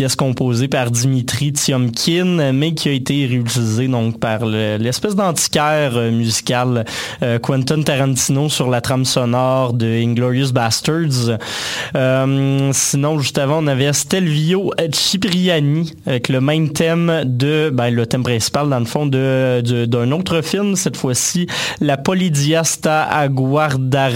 Pièce 0.00 0.16
composée 0.16 0.66
par 0.66 0.90
Dimitri 0.90 1.52
Tiomkin, 1.52 2.52
mais 2.54 2.72
qui 2.72 2.88
a 2.88 2.92
été 2.92 3.26
réutilisée 3.26 3.86
donc 3.86 4.18
par 4.18 4.46
l'espèce 4.46 5.14
d'antiquaire 5.14 5.94
euh, 5.94 6.10
musical 6.10 6.86
euh, 7.22 7.38
Quentin 7.38 7.82
Tarantino 7.82 8.48
sur 8.48 8.70
la 8.70 8.80
trame 8.80 9.04
sonore 9.04 9.74
de 9.74 9.84
Inglorious 9.84 10.52
Bastards. 10.54 11.36
sinon, 12.72 13.18
juste 13.18 13.36
avant, 13.36 13.62
on 13.62 13.66
avait 13.66 13.92
Stelvio 13.92 14.72
Cipriani 14.90 15.92
avec 16.06 16.30
le 16.30 16.40
même 16.40 16.72
thème 16.72 17.24
de, 17.26 17.68
ben, 17.68 17.90
le 17.90 18.06
thème 18.06 18.22
principal 18.22 18.70
dans 18.70 18.78
le 18.78 18.86
fond 18.86 19.04
de, 19.04 19.60
d'un 19.84 20.12
autre 20.12 20.40
film, 20.40 20.76
cette 20.76 20.96
fois-ci 20.96 21.46
La 21.82 21.98
Polidiasta 21.98 23.02
a 23.02 23.28
Guardare, 23.28 24.12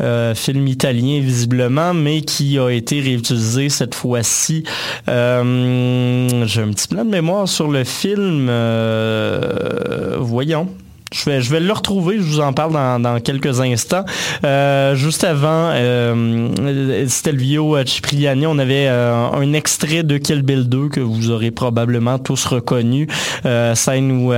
euh, 0.00 0.34
film 0.34 0.66
italien 0.66 1.20
visiblement, 1.20 1.92
mais 1.92 2.22
qui 2.22 2.58
a 2.58 2.70
été 2.70 3.02
réutilisé 3.02 3.68
cette 3.68 3.94
fois-ci. 3.94 4.64
Euh, 5.10 6.46
j'ai 6.46 6.62
un 6.62 6.70
petit 6.70 6.86
plan 6.86 7.04
de 7.04 7.10
mémoire 7.10 7.48
sur 7.48 7.68
le 7.68 7.84
film. 7.84 8.48
Euh, 8.48 10.16
voyons. 10.20 10.68
Je 11.12 11.28
vais, 11.28 11.40
je 11.40 11.50
vais 11.50 11.58
le 11.58 11.72
retrouver, 11.72 12.18
je 12.18 12.22
vous 12.22 12.38
en 12.38 12.52
parle 12.52 12.72
dans, 13.02 13.20
quelques 13.20 13.60
instants. 13.60 14.04
Euh, 14.44 14.94
juste 14.94 15.24
avant, 15.24 15.72
euh, 15.72 17.06
Stelvio 17.08 17.84
Cipriani, 17.84 18.46
on 18.46 18.58
avait 18.60 18.86
euh, 18.86 19.28
un 19.32 19.52
extrait 19.52 20.04
de 20.04 20.18
Kill 20.18 20.42
Bill 20.42 20.68
2 20.68 20.88
que 20.88 21.00
vous 21.00 21.30
aurez 21.30 21.50
probablement 21.50 22.20
tous 22.20 22.46
reconnu. 22.46 23.08
Euh, 23.44 23.74
scène 23.74 24.12
où 24.12 24.32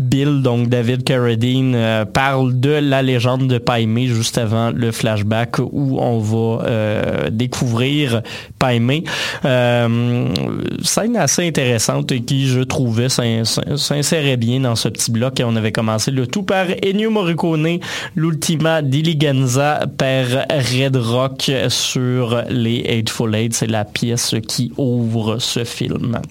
Bill, 0.00 0.42
donc 0.42 0.68
David 0.68 1.04
Carradine, 1.04 2.04
parle 2.12 2.58
de 2.58 2.70
la 2.70 3.02
légende 3.02 3.46
de 3.46 3.58
Paimé 3.58 4.08
juste 4.08 4.36
avant 4.36 4.72
le 4.72 4.90
flashback 4.90 5.60
où 5.60 6.00
on 6.00 6.18
va 6.18 7.30
découvrir 7.30 8.22
Paimé. 8.58 9.04
scène 9.44 11.16
assez 11.16 11.46
intéressante 11.46 12.10
et 12.10 12.22
qui, 12.22 12.48
je 12.48 12.62
trouvais, 12.62 13.06
s'insérait 13.08 14.36
bien 14.36 14.60
dans 14.60 14.74
ce 14.74 14.88
petit 14.88 15.12
bloc 15.12 15.38
et 15.38 15.44
on 15.44 15.54
avait 15.54 15.72
commencé 15.72 16.10
le 16.16 16.26
tout 16.26 16.42
par 16.42 16.66
Ennio 16.82 17.10
Morricone, 17.10 17.78
l'Ultima 18.14 18.80
Diligenza 18.80 19.86
par 19.98 20.24
Red 20.48 20.96
Rock 20.96 21.52
sur 21.68 22.42
les 22.48 22.84
Eightful 22.86 23.34
Eight. 23.34 23.52
C'est 23.52 23.66
la 23.66 23.84
pièce 23.84 24.34
qui 24.48 24.72
ouvre 24.78 25.38
ce 25.38 25.64
film. 25.64 26.22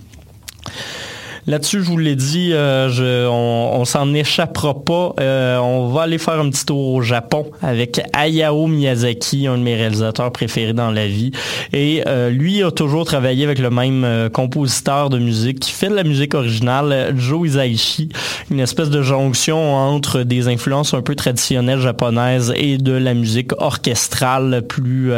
Là-dessus, 1.48 1.84
je 1.84 1.86
vous 1.92 2.00
l'ai 2.00 2.16
dit, 2.16 2.50
euh, 2.54 3.28
on, 3.30 3.86
s'en 3.86 4.12
échappera 4.16 4.74
pas. 4.84 5.14
Euh, 5.20 5.58
on 5.60 5.90
va 5.90 6.04
aller 6.04 6.18
faire 6.18 6.40
un 6.40 6.50
petit 6.50 6.66
tour 6.66 6.94
au 6.94 7.02
Japon 7.04 7.52
avec 7.62 8.02
Hayao 8.14 8.66
Miyazaki, 8.66 9.46
un 9.46 9.60
de 9.60 9.62
mes 9.62 9.76
réalisateurs 9.76 10.32
préférés 10.32 10.74
dans 10.74 10.90
la 10.90 11.06
vie. 11.06 11.32
Et 11.72 12.02
euh, 12.08 12.32
lui 12.32 12.64
a 12.64 12.72
toujours 12.72 13.06
travaillé 13.06 13.44
avec 13.44 13.60
le 13.60 13.70
même 13.70 14.30
compositeur 14.34 15.12
de 15.12 15.20
musique 15.20 15.60
qui 15.60 15.72
fait 15.72 15.90
de 15.90 15.94
la 15.94 16.04
musique 16.04 16.34
originale, 16.34 17.14
Joe 17.16 17.48
Hisaishi, 17.48 18.10
une 18.50 18.60
espèce 18.60 18.90
de 18.90 19.04
jonction 19.04 19.76
entre 19.76 20.24
des 20.24 20.48
influences 20.48 20.96
un 20.96 21.04
peu 21.04 21.14
traditionnelles 21.14 21.80
japonaises 21.80 22.54
et 22.56 22.80
de 22.80 22.94
la 22.94 23.14
musique 23.14 23.52
orchestrale 23.60 24.64
plus 24.68 25.12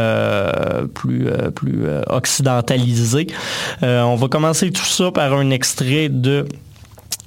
plus 0.93 1.27
plus 1.55 1.85
occidentalisée. 2.07 3.27
on 3.81 4.15
va 4.15 4.27
commencer 4.27 4.71
tout 4.71 4.83
ça 4.83 5.11
par 5.11 5.33
un 5.33 5.51
extrait 5.51 6.09
de 6.21 6.45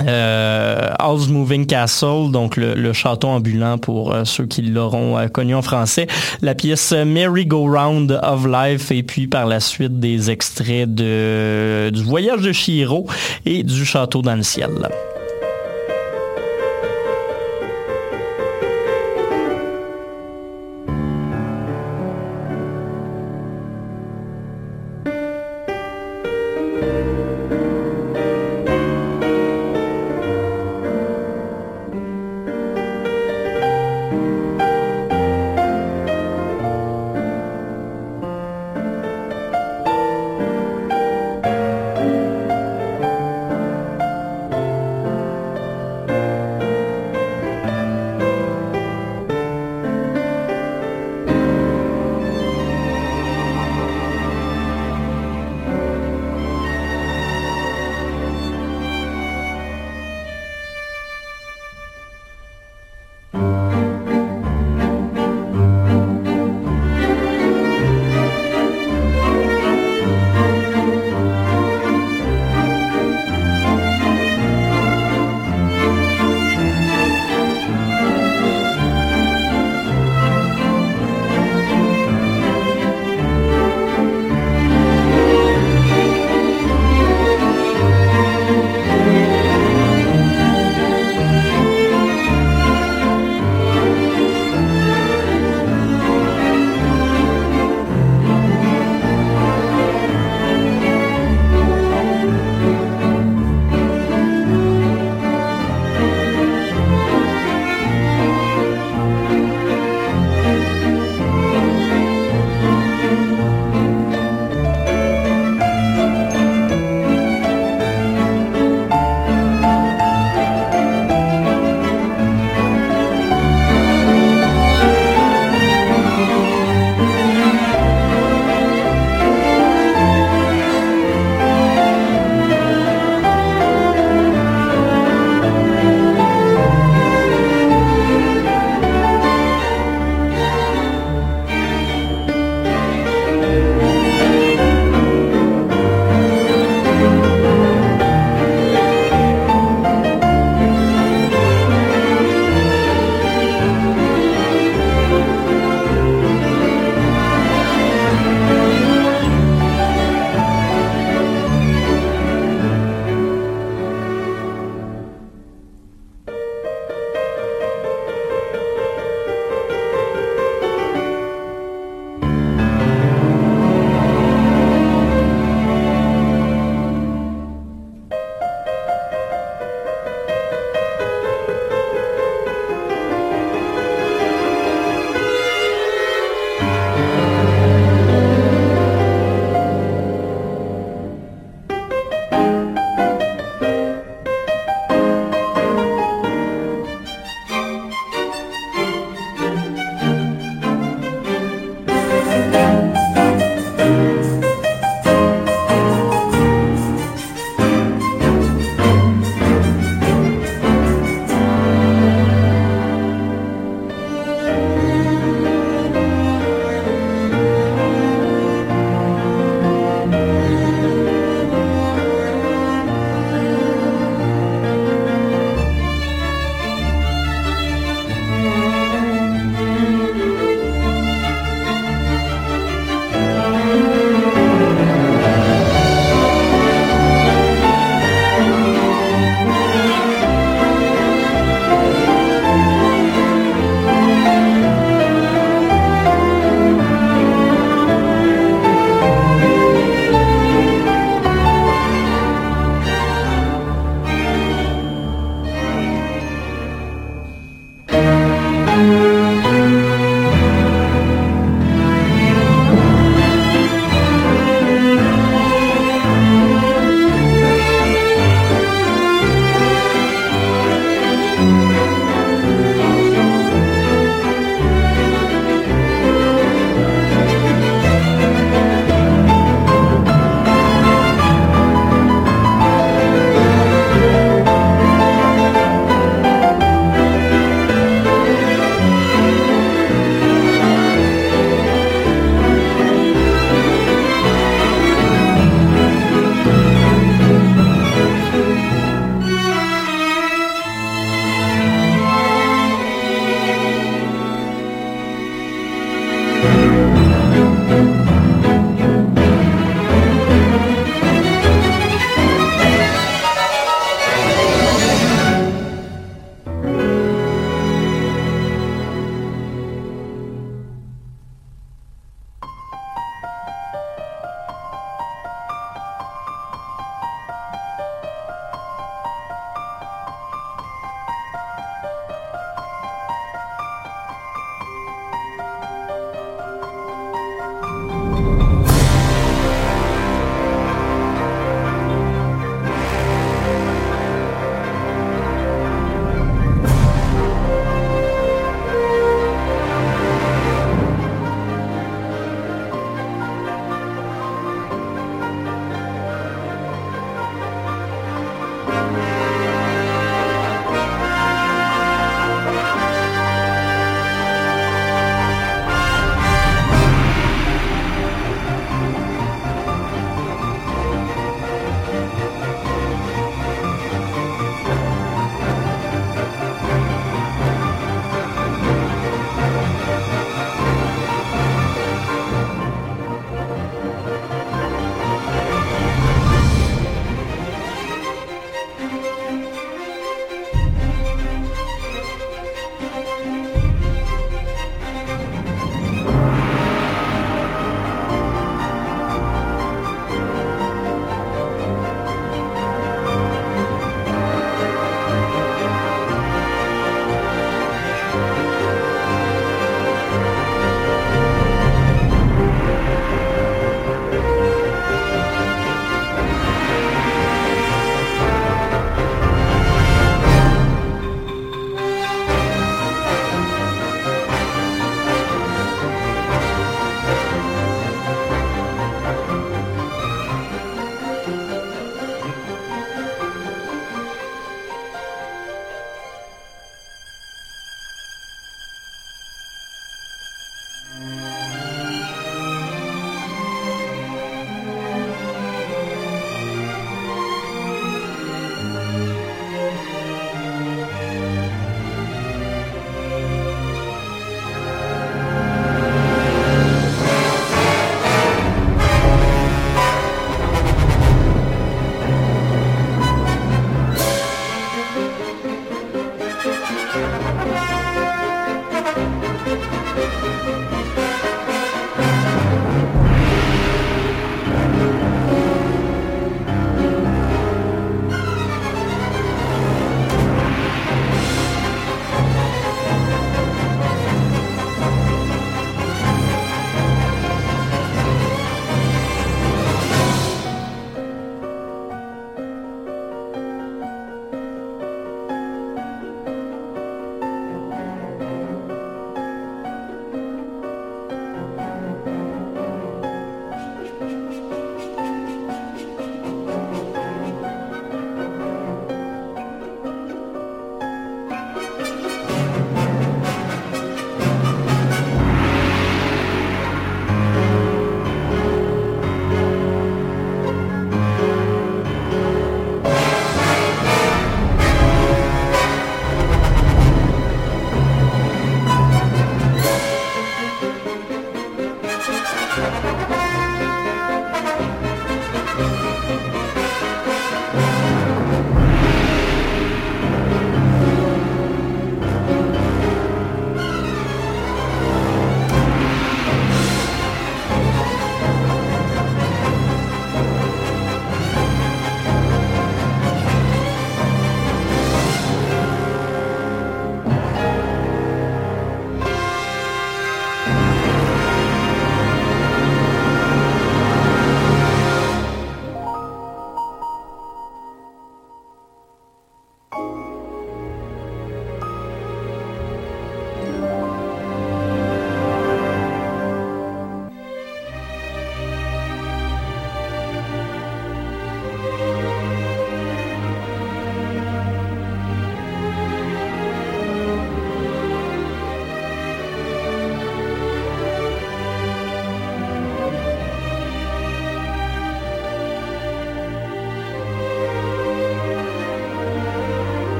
euh, 0.00 0.88
House 0.98 1.28
Moving 1.28 1.66
Castle, 1.66 2.30
donc 2.30 2.56
le, 2.56 2.92
château 2.92 3.28
ambulant 3.28 3.78
pour 3.78 4.12
euh, 4.12 4.24
ceux 4.24 4.46
qui 4.46 4.62
l'auront 4.62 5.18
euh, 5.18 5.28
connu 5.28 5.54
en 5.54 5.62
français, 5.62 6.06
la 6.40 6.54
pièce 6.54 6.92
Merry 6.92 7.46
Go 7.46 7.70
Round 7.70 8.18
of 8.22 8.46
Life 8.46 8.90
et 8.90 9.02
puis 9.02 9.26
par 9.26 9.46
la 9.46 9.60
suite 9.60 10.00
des 10.00 10.30
extraits 10.30 10.92
du 10.94 12.02
voyage 12.04 12.40
de 12.40 12.52
Shiro 12.52 13.06
et 13.44 13.62
du 13.62 13.84
château 13.84 14.22
dans 14.22 14.36
le 14.36 14.42
ciel. 14.42 14.70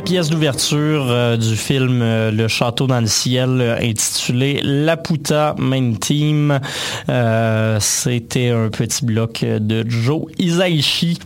La 0.00 0.04
pièce 0.04 0.30
d'ouverture 0.30 1.10
euh, 1.10 1.36
du 1.36 1.56
film 1.56 2.00
euh, 2.00 2.30
Le 2.30 2.48
Château 2.48 2.86
dans 2.86 3.02
le 3.02 3.06
ciel, 3.06 3.60
euh, 3.60 3.76
intitulé 3.82 4.58
La 4.62 4.96
Puta 4.96 5.54
Main 5.58 5.92
Team. 5.92 6.58
C'était 7.80 8.48
un 8.48 8.70
petit 8.70 9.04
bloc 9.04 9.44
de 9.44 9.84
Joe 9.86 10.22
Isaichi 10.38 11.18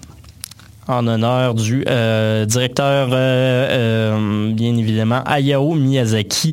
en 0.89 1.07
honneur 1.07 1.55
du 1.55 1.85
euh, 1.89 2.45
directeur, 2.45 3.09
euh, 3.13 3.15
euh, 3.15 4.53
bien 4.53 4.77
évidemment, 4.77 5.23
Hayao 5.27 5.75
Miyazaki. 5.75 6.53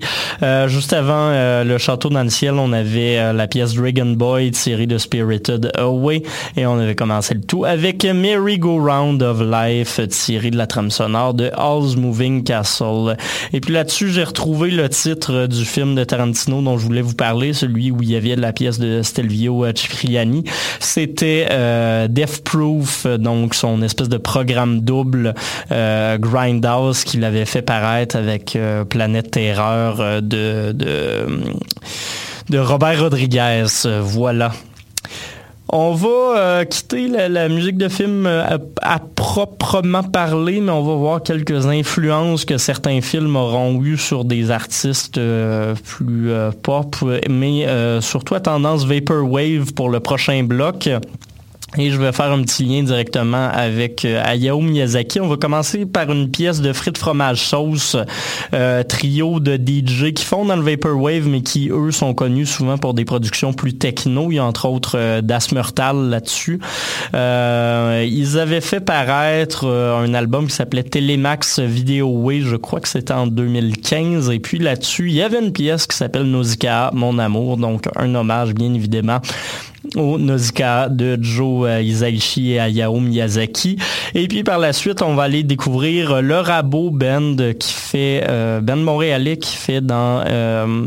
juste 0.68 0.94
avant 0.94 1.32
le 1.64 1.78
Château 1.78 2.10
dans 2.10 2.24
le 2.24 2.30
ciel, 2.30 2.56
on 2.56 2.74
avait 2.74 3.34
la 3.34 3.48
pièce 3.48 3.74
Dragon 3.74 4.06
Boy 4.06 4.52
tirée 4.52 4.88
de 4.88 4.98
Spirited 4.98 5.72
Away 5.76 6.24
et 6.58 6.66
on 6.66 6.80
avait 6.80 6.96
commencé 6.96 7.34
le 7.34 7.42
tout 7.42 7.66
avec 7.66 8.06
Merry 8.06 8.58
Go 8.58 8.80
Round 8.82 9.22
of 9.22 9.42
Life 9.42 10.00
tirée 10.10 10.52
de 10.52 10.58
la 10.58 10.68
trame 10.68 10.92
sonore 10.92 11.34
de 11.34 11.52
All's 11.56 11.96
Moving 11.96 12.44
Castle. 12.44 13.18
Et 13.54 13.60
puis 13.60 13.74
là-dessus, 13.74 14.10
j'ai 14.10 14.24
retrouvé 14.24 14.72
le 14.72 14.90
titre 14.90 15.48
du 15.48 15.66
film 15.66 15.96
de 15.96 16.04
Tarantino 16.04 16.62
dont 16.62 16.78
je 16.78 16.86
voulais 16.86 17.02
vous 17.02 17.16
parler, 17.16 17.54
celui 17.54 17.92
où 17.92 18.02
il 18.02 18.10
y 18.10 18.16
avait 18.16 18.36
la 18.36 18.54
pièce 18.54 18.80
de 18.80 19.02
Stelvio 19.02 19.66
Cipriani. 19.76 20.44
C'était 20.80 21.48
Death 22.10 22.44
Proof, 22.44 23.06
donc 23.06 23.54
son 23.54 23.82
espèce 23.82 24.10
de 24.10 24.18
programme 24.22 24.82
double 24.82 25.34
euh, 25.72 26.18
Grindhouse 26.18 27.04
qu'il 27.04 27.24
avait 27.24 27.46
fait 27.46 27.62
paraître 27.62 28.16
avec 28.16 28.56
euh, 28.56 28.86
Planète 28.86 29.32
Terreur 29.32 29.98
euh, 30.00 30.22
de, 30.22 31.26
Robert 32.58 33.02
Rodriguez. 33.02 33.66
Voilà. 34.02 34.52
On 35.74 35.94
va 35.94 36.66
quitter 36.66 37.08
la, 37.08 37.48
musique 37.48 37.78
de 37.78 37.88
film 37.88 38.26
à, 38.26 39.00
proprement 39.16 40.04
parler, 40.04 40.60
mais 40.60 40.72
on 40.72 40.84
va 40.84 40.96
voir 40.96 41.24
quelques 41.24 41.66
influences 41.66 42.44
que 42.44 42.58
certains 42.58 43.00
films 43.00 43.38
auront 43.38 43.82
eu 43.82 43.98
sur 43.98 44.26
des 44.26 44.52
artistes 44.52 45.18
plus 45.86 46.30
pop, 46.62 46.98
mais 47.30 47.66
surtout 48.02 48.36
à 48.36 48.42
tendance 48.42 48.86
vaporwave 48.86 49.74
pour 49.74 49.90
le 49.90 50.02
prochain 50.02 50.44
bloc. 50.44 50.90
Et 51.78 51.90
je 51.90 51.98
vais 51.98 52.12
faire 52.12 52.32
un 52.32 52.42
petit 52.42 52.66
lien 52.66 52.84
directement 52.84 53.50
avec 53.50 54.04
euh, 54.04 54.22
Hayao 54.26 54.60
Miyazaki. 54.60 55.22
On 55.22 55.30
va 55.30 55.38
commencer 55.38 55.86
par 55.86 56.12
une 56.12 56.30
pièce 56.30 56.60
de 56.60 56.74
frites 56.74 56.98
fromage 56.98 57.40
sauce, 57.46 57.96
euh, 58.54 58.84
trio 58.84 59.40
de 59.40 59.56
DJ 59.56 60.12
qui 60.14 60.26
font 60.26 60.44
dans 60.44 60.58
le 60.58 60.64
Vaporwave, 60.64 61.28
mais 61.30 61.42
qui, 61.42 61.70
eux, 61.70 61.92
sont 61.92 62.14
connus 62.14 62.46
souvent 62.46 62.78
pour 62.78 62.94
des 62.94 63.06
productions 63.06 63.54
plus 63.54 63.74
techno. 63.74 64.32
Il 64.32 64.36
y 64.36 64.40
a 64.40 64.44
entre 64.44 64.68
autres 64.68 64.98
euh, 64.98 65.22
Das 65.22 65.54
Murtal 65.54 66.10
là-dessus. 66.10 66.60
Euh, 67.14 68.06
ils 68.06 68.38
avaient 68.38 68.60
fait 68.60 68.82
paraître 68.82 69.66
un 69.66 70.14
album 70.14 70.48
qui 70.48 70.56
s'appelait 70.56 70.84
Telemax 70.84 71.60
Video 71.60 72.10
Way, 72.10 72.42
je 72.42 72.58
crois 72.58 72.82
que 72.82 72.90
c'était 72.90 73.14
en 73.14 73.28
2015. 73.28 74.30
Et 74.30 74.40
puis 74.40 74.60
là-dessus, 74.60 75.08
il 75.08 75.16
y 75.16 75.22
avait 75.22 75.40
une 75.40 75.54
pièce 75.54 75.88
qui 75.88 75.96
s'appelle 75.96 76.24
Nausicaa, 76.24 76.92
Mon 76.94 77.18
Amour, 77.18 77.56
donc 77.56 77.88
un 77.96 78.14
hommage 78.14 78.54
bien 78.54 78.74
évidemment 78.74 79.22
au 79.96 80.18
Nausicaa 80.18 80.90
de 80.90 81.18
Joe 81.22 81.68
euh, 81.68 81.82
Isaichi 81.82 82.52
et 82.52 82.60
Hayao 82.60 83.00
Miyazaki. 83.00 83.78
Et 84.14 84.28
puis 84.28 84.44
par 84.44 84.60
la 84.60 84.74
suite, 84.74 85.02
on 85.02 85.16
va 85.16 85.24
aller 85.24 85.44
découvrir 85.44 86.22
le 86.22 86.36
Rabo 86.36 86.92
Band 86.92 87.36
qui 87.60 87.74
fait, 87.74 88.24
euh, 88.28 88.62
band 88.62 88.78
montréalais 88.78 89.38
qui 89.38 89.56
fait 89.56 89.82
dans 89.82 90.24
euh, 90.28 90.86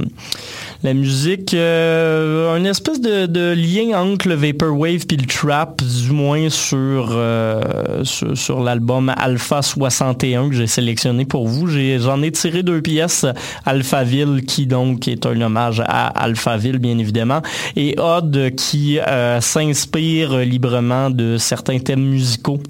la 0.84 0.92
musique, 0.92 1.54
euh, 1.54 2.54
un 2.54 2.62
espèce 2.64 3.00
de, 3.00 3.54
lien 3.54 3.98
entre 3.98 4.28
le 4.28 4.34
vaporwave 4.34 5.06
puis 5.06 5.16
le 5.16 5.24
trap, 5.24 5.82
du 5.82 6.10
moins 6.10 6.50
sur 6.50 7.08
euh, 7.12 8.04
sur, 8.04 8.62
l'album 8.62 9.10
Alpha 9.16 9.62
61 9.62 10.50
que 10.50 10.54
j'ai 10.54 10.66
sélectionné 10.66 11.24
pour 11.24 11.48
vous. 11.48 11.68
J'en 11.68 12.22
ai, 12.22 12.30
tiré 12.30 12.62
deux 12.62 12.82
pièces, 12.82 13.24
Alphaville 13.64 14.44
qui 14.46 14.66
donc 14.66 15.08
est 15.08 15.24
un 15.24 15.40
hommage 15.40 15.82
à 15.86 16.08
Alphaville 16.08 16.78
bien 16.78 16.98
évidemment, 16.98 17.40
et 17.76 17.98
Odd 17.98 18.54
qui 18.54 18.98
euh, 18.98 19.40
s'inspire 19.40 20.36
librement 20.40 21.08
de 21.08 21.38
certains 21.38 21.78
thèmes 21.78 22.04
musicaux 22.04 22.60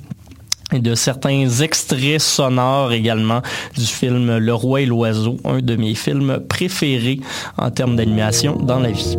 et 0.74 0.80
de 0.80 0.94
certains 0.94 1.48
extraits 1.60 2.20
sonores 2.20 2.92
également 2.92 3.42
du 3.76 3.86
film 3.86 4.36
Le 4.38 4.54
Roi 4.54 4.82
et 4.82 4.86
l'Oiseau, 4.86 5.36
un 5.44 5.60
de 5.60 5.76
mes 5.76 5.94
films 5.94 6.40
préférés 6.48 7.20
en 7.56 7.70
termes 7.70 7.96
d'animation 7.96 8.56
dans 8.56 8.80
la 8.80 8.90
vie. 8.90 9.16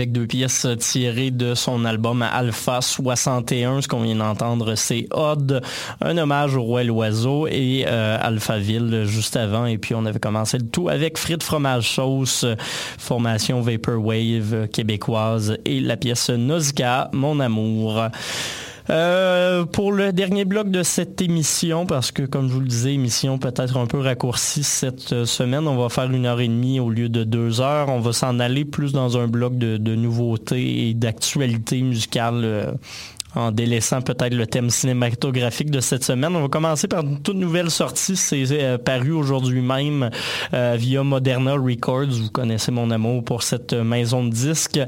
Avec 0.00 0.12
deux 0.12 0.26
pièces 0.26 0.66
tirées 0.78 1.30
de 1.30 1.54
son 1.54 1.84
album 1.84 2.22
Alpha 2.22 2.80
61. 2.80 3.82
Ce 3.82 3.88
qu'on 3.88 4.00
vient 4.00 4.16
d'entendre, 4.16 4.74
c'est 4.74 5.06
Odd, 5.10 5.60
un 6.00 6.16
hommage 6.16 6.56
au 6.56 6.62
roi 6.62 6.84
l'oiseau 6.84 7.46
et 7.46 7.84
euh, 7.86 8.16
Alphaville 8.18 9.04
juste 9.04 9.36
avant. 9.36 9.66
Et 9.66 9.76
puis 9.76 9.94
on 9.94 10.06
avait 10.06 10.18
commencé 10.18 10.56
le 10.56 10.66
tout 10.66 10.88
avec 10.88 11.18
Frites 11.18 11.42
fromage 11.42 11.96
sauce, 11.96 12.46
formation 12.96 13.60
Vaporwave 13.60 14.68
québécoise 14.68 15.58
et 15.66 15.80
la 15.80 15.98
pièce 15.98 16.30
Nausicaa, 16.30 17.10
mon 17.12 17.38
amour. 17.38 18.02
Euh, 18.90 19.64
pour 19.66 19.92
le 19.92 20.12
dernier 20.12 20.44
bloc 20.44 20.68
de 20.68 20.82
cette 20.82 21.22
émission, 21.22 21.86
parce 21.86 22.10
que 22.10 22.22
comme 22.22 22.48
je 22.48 22.54
vous 22.54 22.60
le 22.60 22.66
disais, 22.66 22.92
émission 22.92 23.38
peut-être 23.38 23.76
un 23.76 23.86
peu 23.86 24.00
raccourcie 24.00 24.64
cette 24.64 25.12
euh, 25.12 25.24
semaine, 25.24 25.68
on 25.68 25.76
va 25.76 25.88
faire 25.88 26.10
une 26.10 26.26
heure 26.26 26.40
et 26.40 26.48
demie 26.48 26.80
au 26.80 26.90
lieu 26.90 27.08
de 27.08 27.22
deux 27.22 27.60
heures. 27.60 27.88
On 27.88 28.00
va 28.00 28.12
s'en 28.12 28.40
aller 28.40 28.64
plus 28.64 28.92
dans 28.92 29.16
un 29.16 29.28
bloc 29.28 29.56
de, 29.56 29.94
nouveautés 29.94 30.88
et 30.88 30.94
d'actualités 30.94 31.82
musicales. 31.82 32.74
En 33.36 33.52
délaissant 33.52 34.02
peut-être 34.02 34.34
le 34.34 34.46
thème 34.46 34.70
cinématographique 34.70 35.70
de 35.70 35.78
cette 35.78 36.02
semaine. 36.02 36.34
On 36.34 36.42
va 36.42 36.48
commencer 36.48 36.88
par 36.88 37.04
une 37.04 37.22
toute 37.22 37.36
nouvelle 37.36 37.70
sortie. 37.70 38.16
C'est 38.16 38.44
euh, 38.50 38.76
paru 38.76 39.12
aujourd'hui 39.12 39.60
même 39.60 40.10
euh, 40.52 40.74
via 40.76 41.04
Moderna 41.04 41.52
Records. 41.52 42.10
Vous 42.10 42.30
connaissez 42.30 42.72
mon 42.72 42.90
amour 42.90 43.22
pour 43.22 43.44
cette 43.44 43.72
maison 43.72 44.24
de 44.24 44.30
disques. 44.30 44.80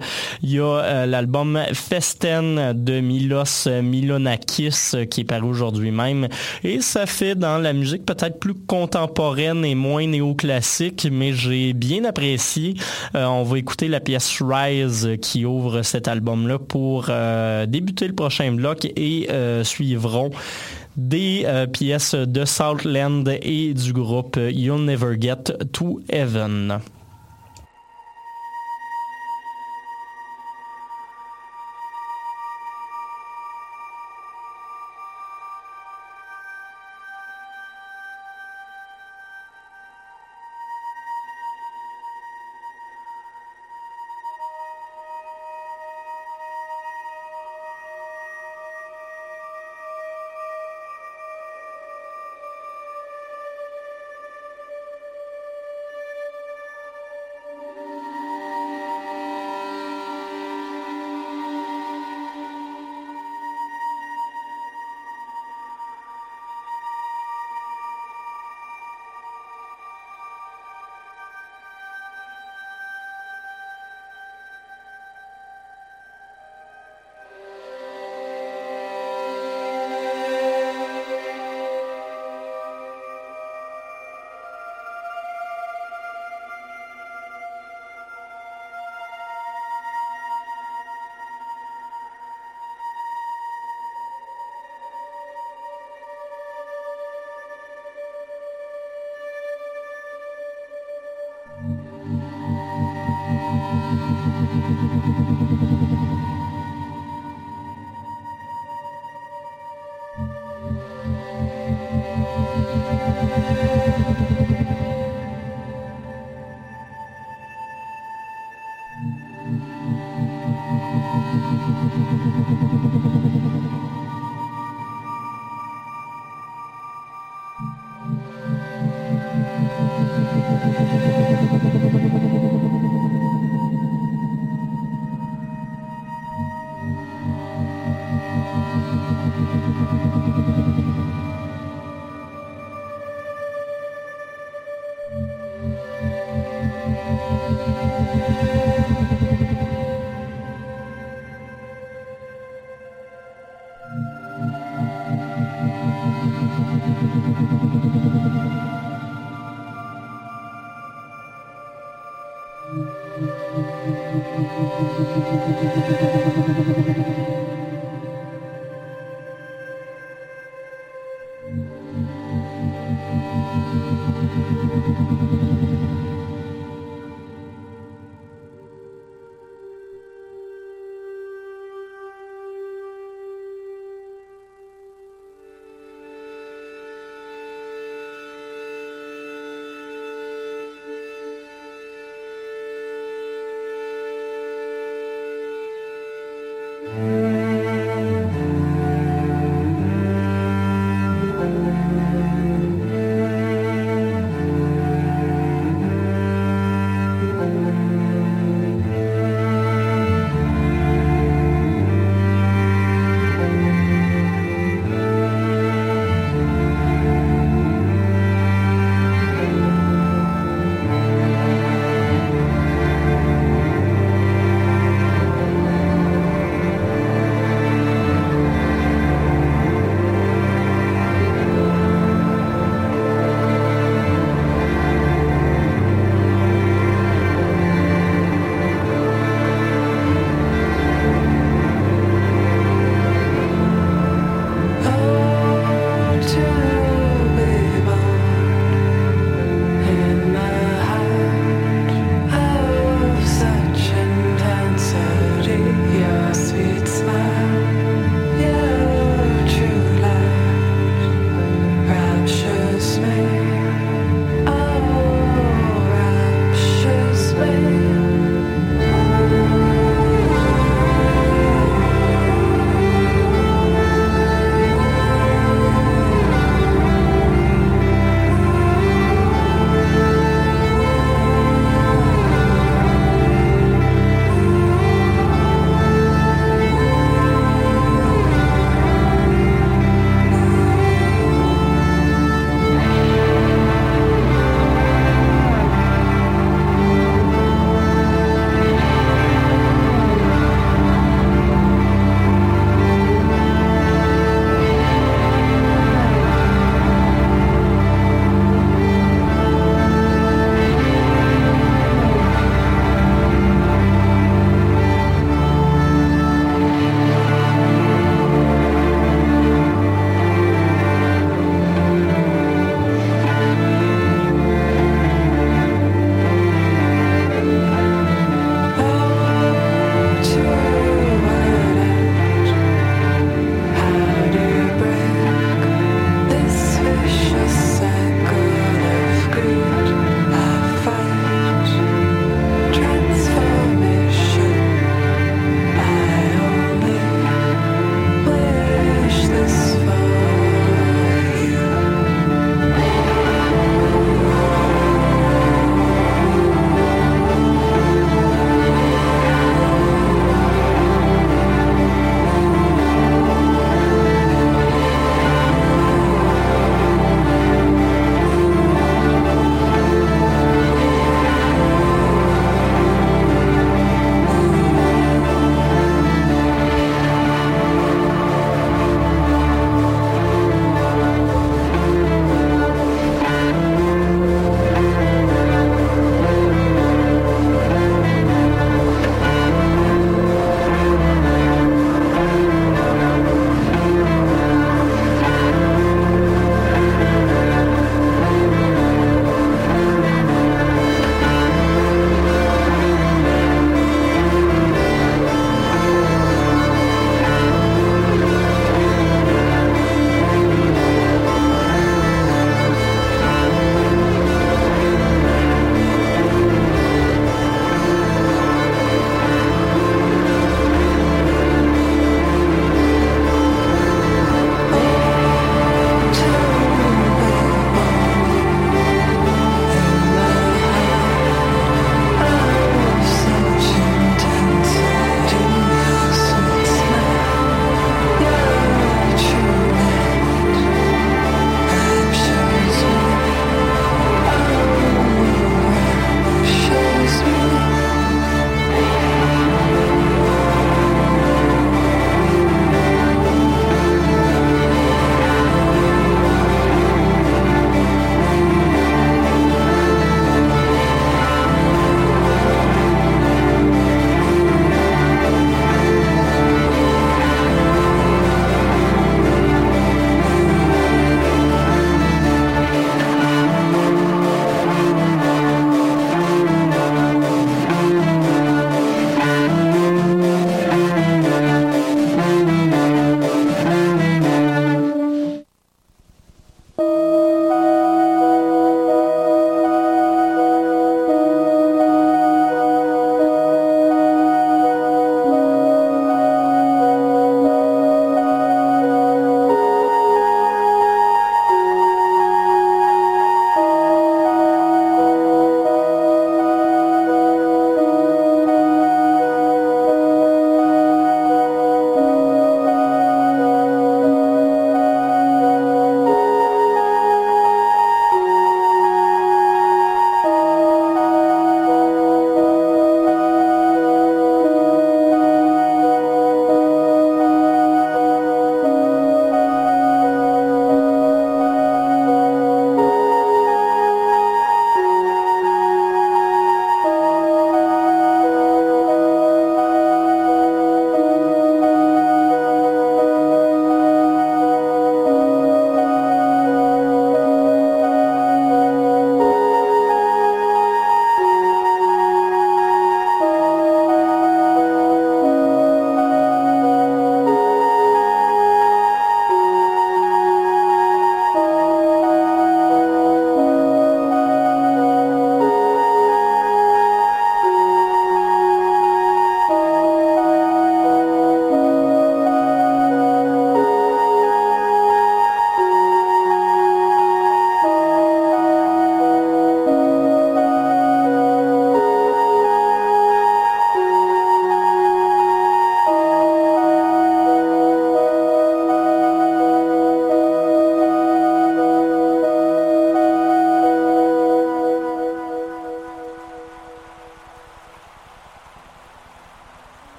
Il 0.42 0.50
y 0.50 0.58
a 0.58 0.64
euh, 0.64 1.06
l'album 1.06 1.56
Festen 1.72 2.72
de 2.72 3.00
Milos 3.00 3.68
Milonakis 3.80 5.06
qui 5.08 5.20
est 5.20 5.24
paru 5.24 5.46
aujourd'hui 5.46 5.92
même. 5.92 6.26
Et 6.64 6.80
ça 6.80 7.06
fait 7.06 7.36
dans 7.36 7.58
la 7.58 7.72
musique 7.72 8.04
peut-être 8.04 8.40
plus 8.40 8.54
contemporaine 8.54 9.64
et 9.64 9.76
moins 9.76 10.08
néoclassique, 10.08 11.06
mais 11.12 11.32
j'ai 11.32 11.74
bien 11.74 12.04
apprécié. 12.04 12.74
on 13.14 13.44
va 13.44 13.58
écouter 13.58 13.86
la 13.86 14.00
pièce 14.00 14.42
Rise 14.42 15.10
qui 15.20 15.44
ouvre 15.44 15.82
cet 15.82 16.08
album-là 16.08 16.58
pour 16.58 17.10
débuter 17.68 18.08
le 18.08 18.14
prochain 18.14 18.31
bloc 18.52 18.84
et 18.84 19.28
euh, 19.30 19.64
suivront 19.64 20.30
des 20.96 21.44
euh, 21.46 21.66
pièces 21.66 22.14
de 22.14 22.44
Southland 22.44 23.24
et 23.42 23.74
du 23.74 23.92
groupe 23.92 24.36
You'll 24.36 24.84
Never 24.84 25.16
Get 25.18 25.52
to 25.72 26.00
Heaven. 26.08 26.80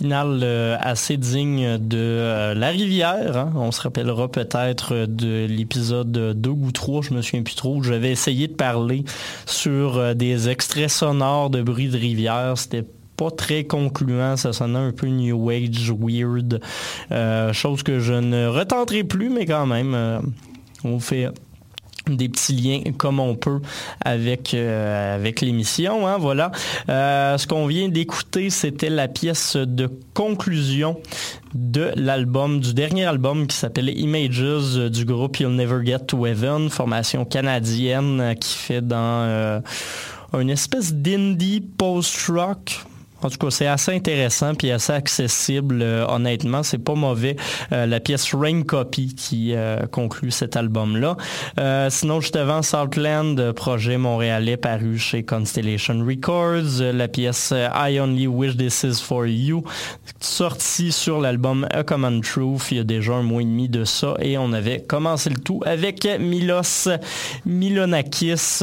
Finale 0.00 0.78
assez 0.80 1.18
digne 1.18 1.76
de 1.76 2.54
La 2.54 2.68
Rivière. 2.68 3.36
Hein. 3.36 3.52
On 3.54 3.70
se 3.70 3.82
rappellera 3.82 4.28
peut-être 4.28 5.04
de 5.04 5.44
l'épisode 5.44 6.10
2 6.10 6.48
ou 6.48 6.72
3, 6.72 7.02
je 7.02 7.12
me 7.12 7.20
souviens 7.20 7.42
plus 7.42 7.54
trop, 7.54 7.76
où 7.76 7.82
j'avais 7.82 8.10
essayé 8.10 8.48
de 8.48 8.54
parler 8.54 9.04
sur 9.44 10.14
des 10.14 10.48
extraits 10.48 10.88
sonores 10.88 11.50
de 11.50 11.60
bruit 11.60 11.88
de 11.88 11.98
rivière. 11.98 12.54
C'était 12.56 12.86
pas 13.18 13.30
très 13.30 13.64
concluant, 13.64 14.38
ça 14.38 14.54
sonnait 14.54 14.78
un 14.78 14.92
peu 14.92 15.06
New 15.06 15.50
Age, 15.50 15.92
weird, 15.92 16.62
chose 17.52 17.82
que 17.82 18.00
je 18.00 18.14
ne 18.14 18.46
retenterai 18.46 19.04
plus, 19.04 19.28
mais 19.28 19.44
quand 19.44 19.66
même, 19.66 20.22
on 20.82 20.98
fait 20.98 21.28
des 22.16 22.28
petits 22.28 22.54
liens 22.54 22.92
comme 22.96 23.20
on 23.20 23.34
peut 23.34 23.60
avec 24.04 24.54
euh, 24.54 25.14
avec 25.14 25.40
l'émission. 25.40 26.06
Hein, 26.06 26.18
voilà. 26.18 26.50
Euh, 26.88 27.38
ce 27.38 27.46
qu'on 27.46 27.66
vient 27.66 27.88
d'écouter, 27.88 28.50
c'était 28.50 28.90
la 28.90 29.08
pièce 29.08 29.56
de 29.56 29.90
conclusion 30.14 31.00
de 31.54 31.90
l'album, 31.96 32.60
du 32.60 32.74
dernier 32.74 33.04
album 33.06 33.46
qui 33.46 33.56
s'appelle 33.56 33.88
Images 33.88 34.76
du 34.90 35.04
groupe 35.04 35.38
You'll 35.38 35.54
Never 35.54 35.84
Get 35.84 36.00
to 36.08 36.26
Heaven, 36.26 36.70
formation 36.70 37.24
canadienne 37.24 38.34
qui 38.40 38.56
fait 38.56 38.86
dans 38.86 39.22
euh, 39.24 39.60
une 40.38 40.50
espèce 40.50 40.94
d'indie 40.94 41.60
post-rock 41.60 42.84
en 43.22 43.28
tout 43.28 43.38
cas, 43.38 43.50
c'est 43.50 43.66
assez 43.66 43.92
intéressant 43.92 44.54
puis 44.54 44.70
assez 44.70 44.92
accessible. 44.92 45.80
Euh, 45.82 46.06
honnêtement, 46.08 46.62
c'est 46.62 46.78
pas 46.78 46.94
mauvais. 46.94 47.36
Euh, 47.72 47.86
la 47.86 48.00
pièce 48.00 48.34
Rain 48.34 48.62
Copy 48.62 49.14
qui 49.14 49.54
euh, 49.54 49.86
conclut 49.86 50.30
cet 50.30 50.56
album-là. 50.56 51.16
sinon, 51.90 52.20
juste 52.20 52.36
avant, 52.36 52.62
Southland, 52.62 53.52
projet 53.52 53.98
montréalais 53.98 54.56
paru 54.56 54.98
chez 54.98 55.22
Constellation 55.22 56.04
Records. 56.04 56.80
La 56.80 57.08
pièce 57.08 57.52
I 57.52 58.00
Only 58.00 58.26
Wish 58.26 58.56
This 58.56 58.84
Is 58.84 59.02
For 59.02 59.26
You, 59.26 59.64
sortie 60.20 60.92
sur 60.92 61.20
l'album 61.20 61.66
A 61.70 61.82
Common 61.82 62.20
Truth 62.20 62.70
il 62.70 62.76
y 62.78 62.80
a 62.80 62.84
déjà 62.84 63.14
un 63.14 63.22
mois 63.22 63.42
et 63.42 63.44
demi 63.44 63.68
de 63.68 63.84
ça. 63.84 64.14
Et 64.20 64.38
on 64.38 64.52
avait 64.52 64.80
commencé 64.80 65.30
le 65.30 65.36
tout 65.36 65.60
avec 65.64 66.08
Milos 66.18 66.88
Milonakis, 67.44 68.60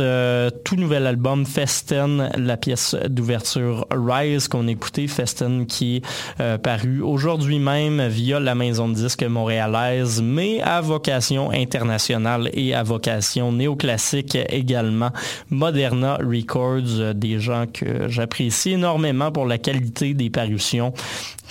tout 0.64 0.76
nouvel 0.76 1.08
album 1.08 1.46
Festen, 1.46 2.30
la 2.38 2.58
pièce 2.58 2.96
d'ouverture 3.10 3.86
Rise 3.92 4.47
qu'on 4.48 4.68
écoutait, 4.68 5.08
Festen, 5.08 5.66
qui 5.66 5.98
est 5.98 6.02
euh, 6.40 6.58
paru 6.58 7.02
aujourd'hui 7.02 7.60
même 7.60 8.08
via 8.08 8.40
la 8.40 8.56
maison 8.56 8.88
de 8.88 8.94
disques 8.94 9.24
montréalaise, 9.24 10.22
mais 10.22 10.62
à 10.62 10.82
vocation 10.82 11.52
internationale 11.52 12.50
et 12.54 12.74
à 12.74 12.84
vocation 12.84 13.52
néoclassique 13.52 14.38
également. 14.50 15.12
Moderna 15.50 16.18
Records, 16.18 17.00
euh, 17.00 17.14
des 17.14 17.40
gens 17.40 17.66
que 17.72 18.08
j'apprécie 18.08 18.72
énormément 18.72 19.32
pour 19.32 19.46
la 19.46 19.58
qualité 19.58 20.14
des 20.14 20.30
parutions 20.30 20.94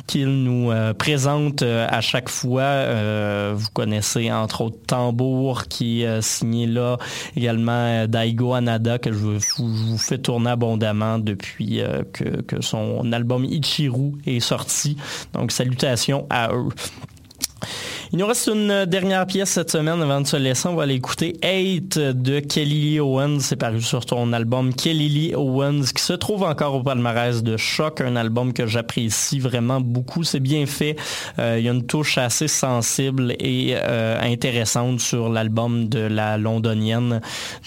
qu'il 0.06 0.44
nous 0.44 0.70
euh, 0.70 0.94
présente 0.94 1.62
euh, 1.62 1.86
à 1.90 2.00
chaque 2.00 2.28
fois. 2.28 2.74
Vous 3.54 3.68
connaissez 3.72 4.30
entre 4.30 4.62
autres 4.62 4.78
Tambour 4.86 5.66
qui 5.68 6.02
est 6.02 6.20
signé 6.22 6.66
là, 6.66 6.98
également 7.36 8.06
Daigo 8.06 8.54
Anada 8.54 8.98
que 8.98 9.12
je 9.12 9.18
vous, 9.18 9.98
fais 9.98 10.18
tourner 10.18 10.50
abondamment 10.50 11.18
depuis 11.18 11.80
que, 12.12 12.42
que 12.42 12.60
son 12.60 12.85
album 13.12 13.44
Ichiru 13.44 14.12
est 14.26 14.40
sorti. 14.40 14.96
Donc 15.32 15.52
salutations 15.52 16.26
à 16.30 16.52
eux. 16.52 16.68
Il 18.12 18.18
nous 18.18 18.26
reste 18.26 18.46
une 18.46 18.84
dernière 18.84 19.26
pièce 19.26 19.50
cette 19.50 19.70
semaine 19.70 20.00
avant 20.00 20.20
de 20.20 20.26
se 20.26 20.36
laisser. 20.36 20.68
On 20.68 20.76
va 20.76 20.84
aller 20.84 20.94
écouter 20.94 21.36
Eight 21.42 21.98
de 21.98 22.38
Kelly 22.38 22.92
Lee 22.92 23.00
Owens. 23.00 23.40
C'est 23.40 23.56
paru 23.56 23.82
sur 23.82 24.06
ton 24.06 24.32
album 24.32 24.72
Kelly 24.72 25.08
Lee 25.08 25.34
Owens 25.34 25.82
qui 25.94 26.02
se 26.02 26.12
trouve 26.12 26.44
encore 26.44 26.74
au 26.74 26.82
palmarès 26.82 27.42
de 27.42 27.56
Choc, 27.56 28.00
un 28.00 28.14
album 28.14 28.52
que 28.52 28.66
j'apprécie 28.66 29.40
vraiment 29.40 29.80
beaucoup. 29.80 30.22
C'est 30.22 30.40
bien 30.40 30.66
fait. 30.66 30.96
Euh, 31.38 31.56
il 31.58 31.64
y 31.64 31.68
a 31.68 31.72
une 31.72 31.86
touche 31.86 32.16
assez 32.18 32.46
sensible 32.46 33.34
et 33.40 33.74
euh, 33.74 34.20
intéressante 34.20 35.00
sur 35.00 35.28
l'album 35.28 35.88
de 35.88 36.00
la 36.00 36.38
londonienne. 36.38 37.20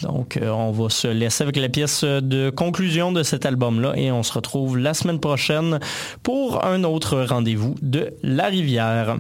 Donc 0.04 0.38
euh, 0.38 0.50
on 0.50 0.72
va 0.72 0.90
se 0.90 1.08
laisser 1.08 1.44
avec 1.44 1.58
la 1.58 1.70
pièce 1.70 2.04
de 2.04 2.50
conclusion 2.50 3.12
de 3.12 3.24
cet 3.24 3.46
album-là 3.46 3.94
et 3.98 4.12
on 4.12 4.24
se 4.24 4.34
retrouve 4.34 4.78
la 4.78 4.94
semaine 4.94 5.20
prochaine 5.20 5.80
pour 6.24 6.64
un 6.64 6.86
autre 6.86 7.20
rendez-vous 7.22 7.76
de 7.82 8.14
La 8.24 8.46
Rivière. 8.46 9.18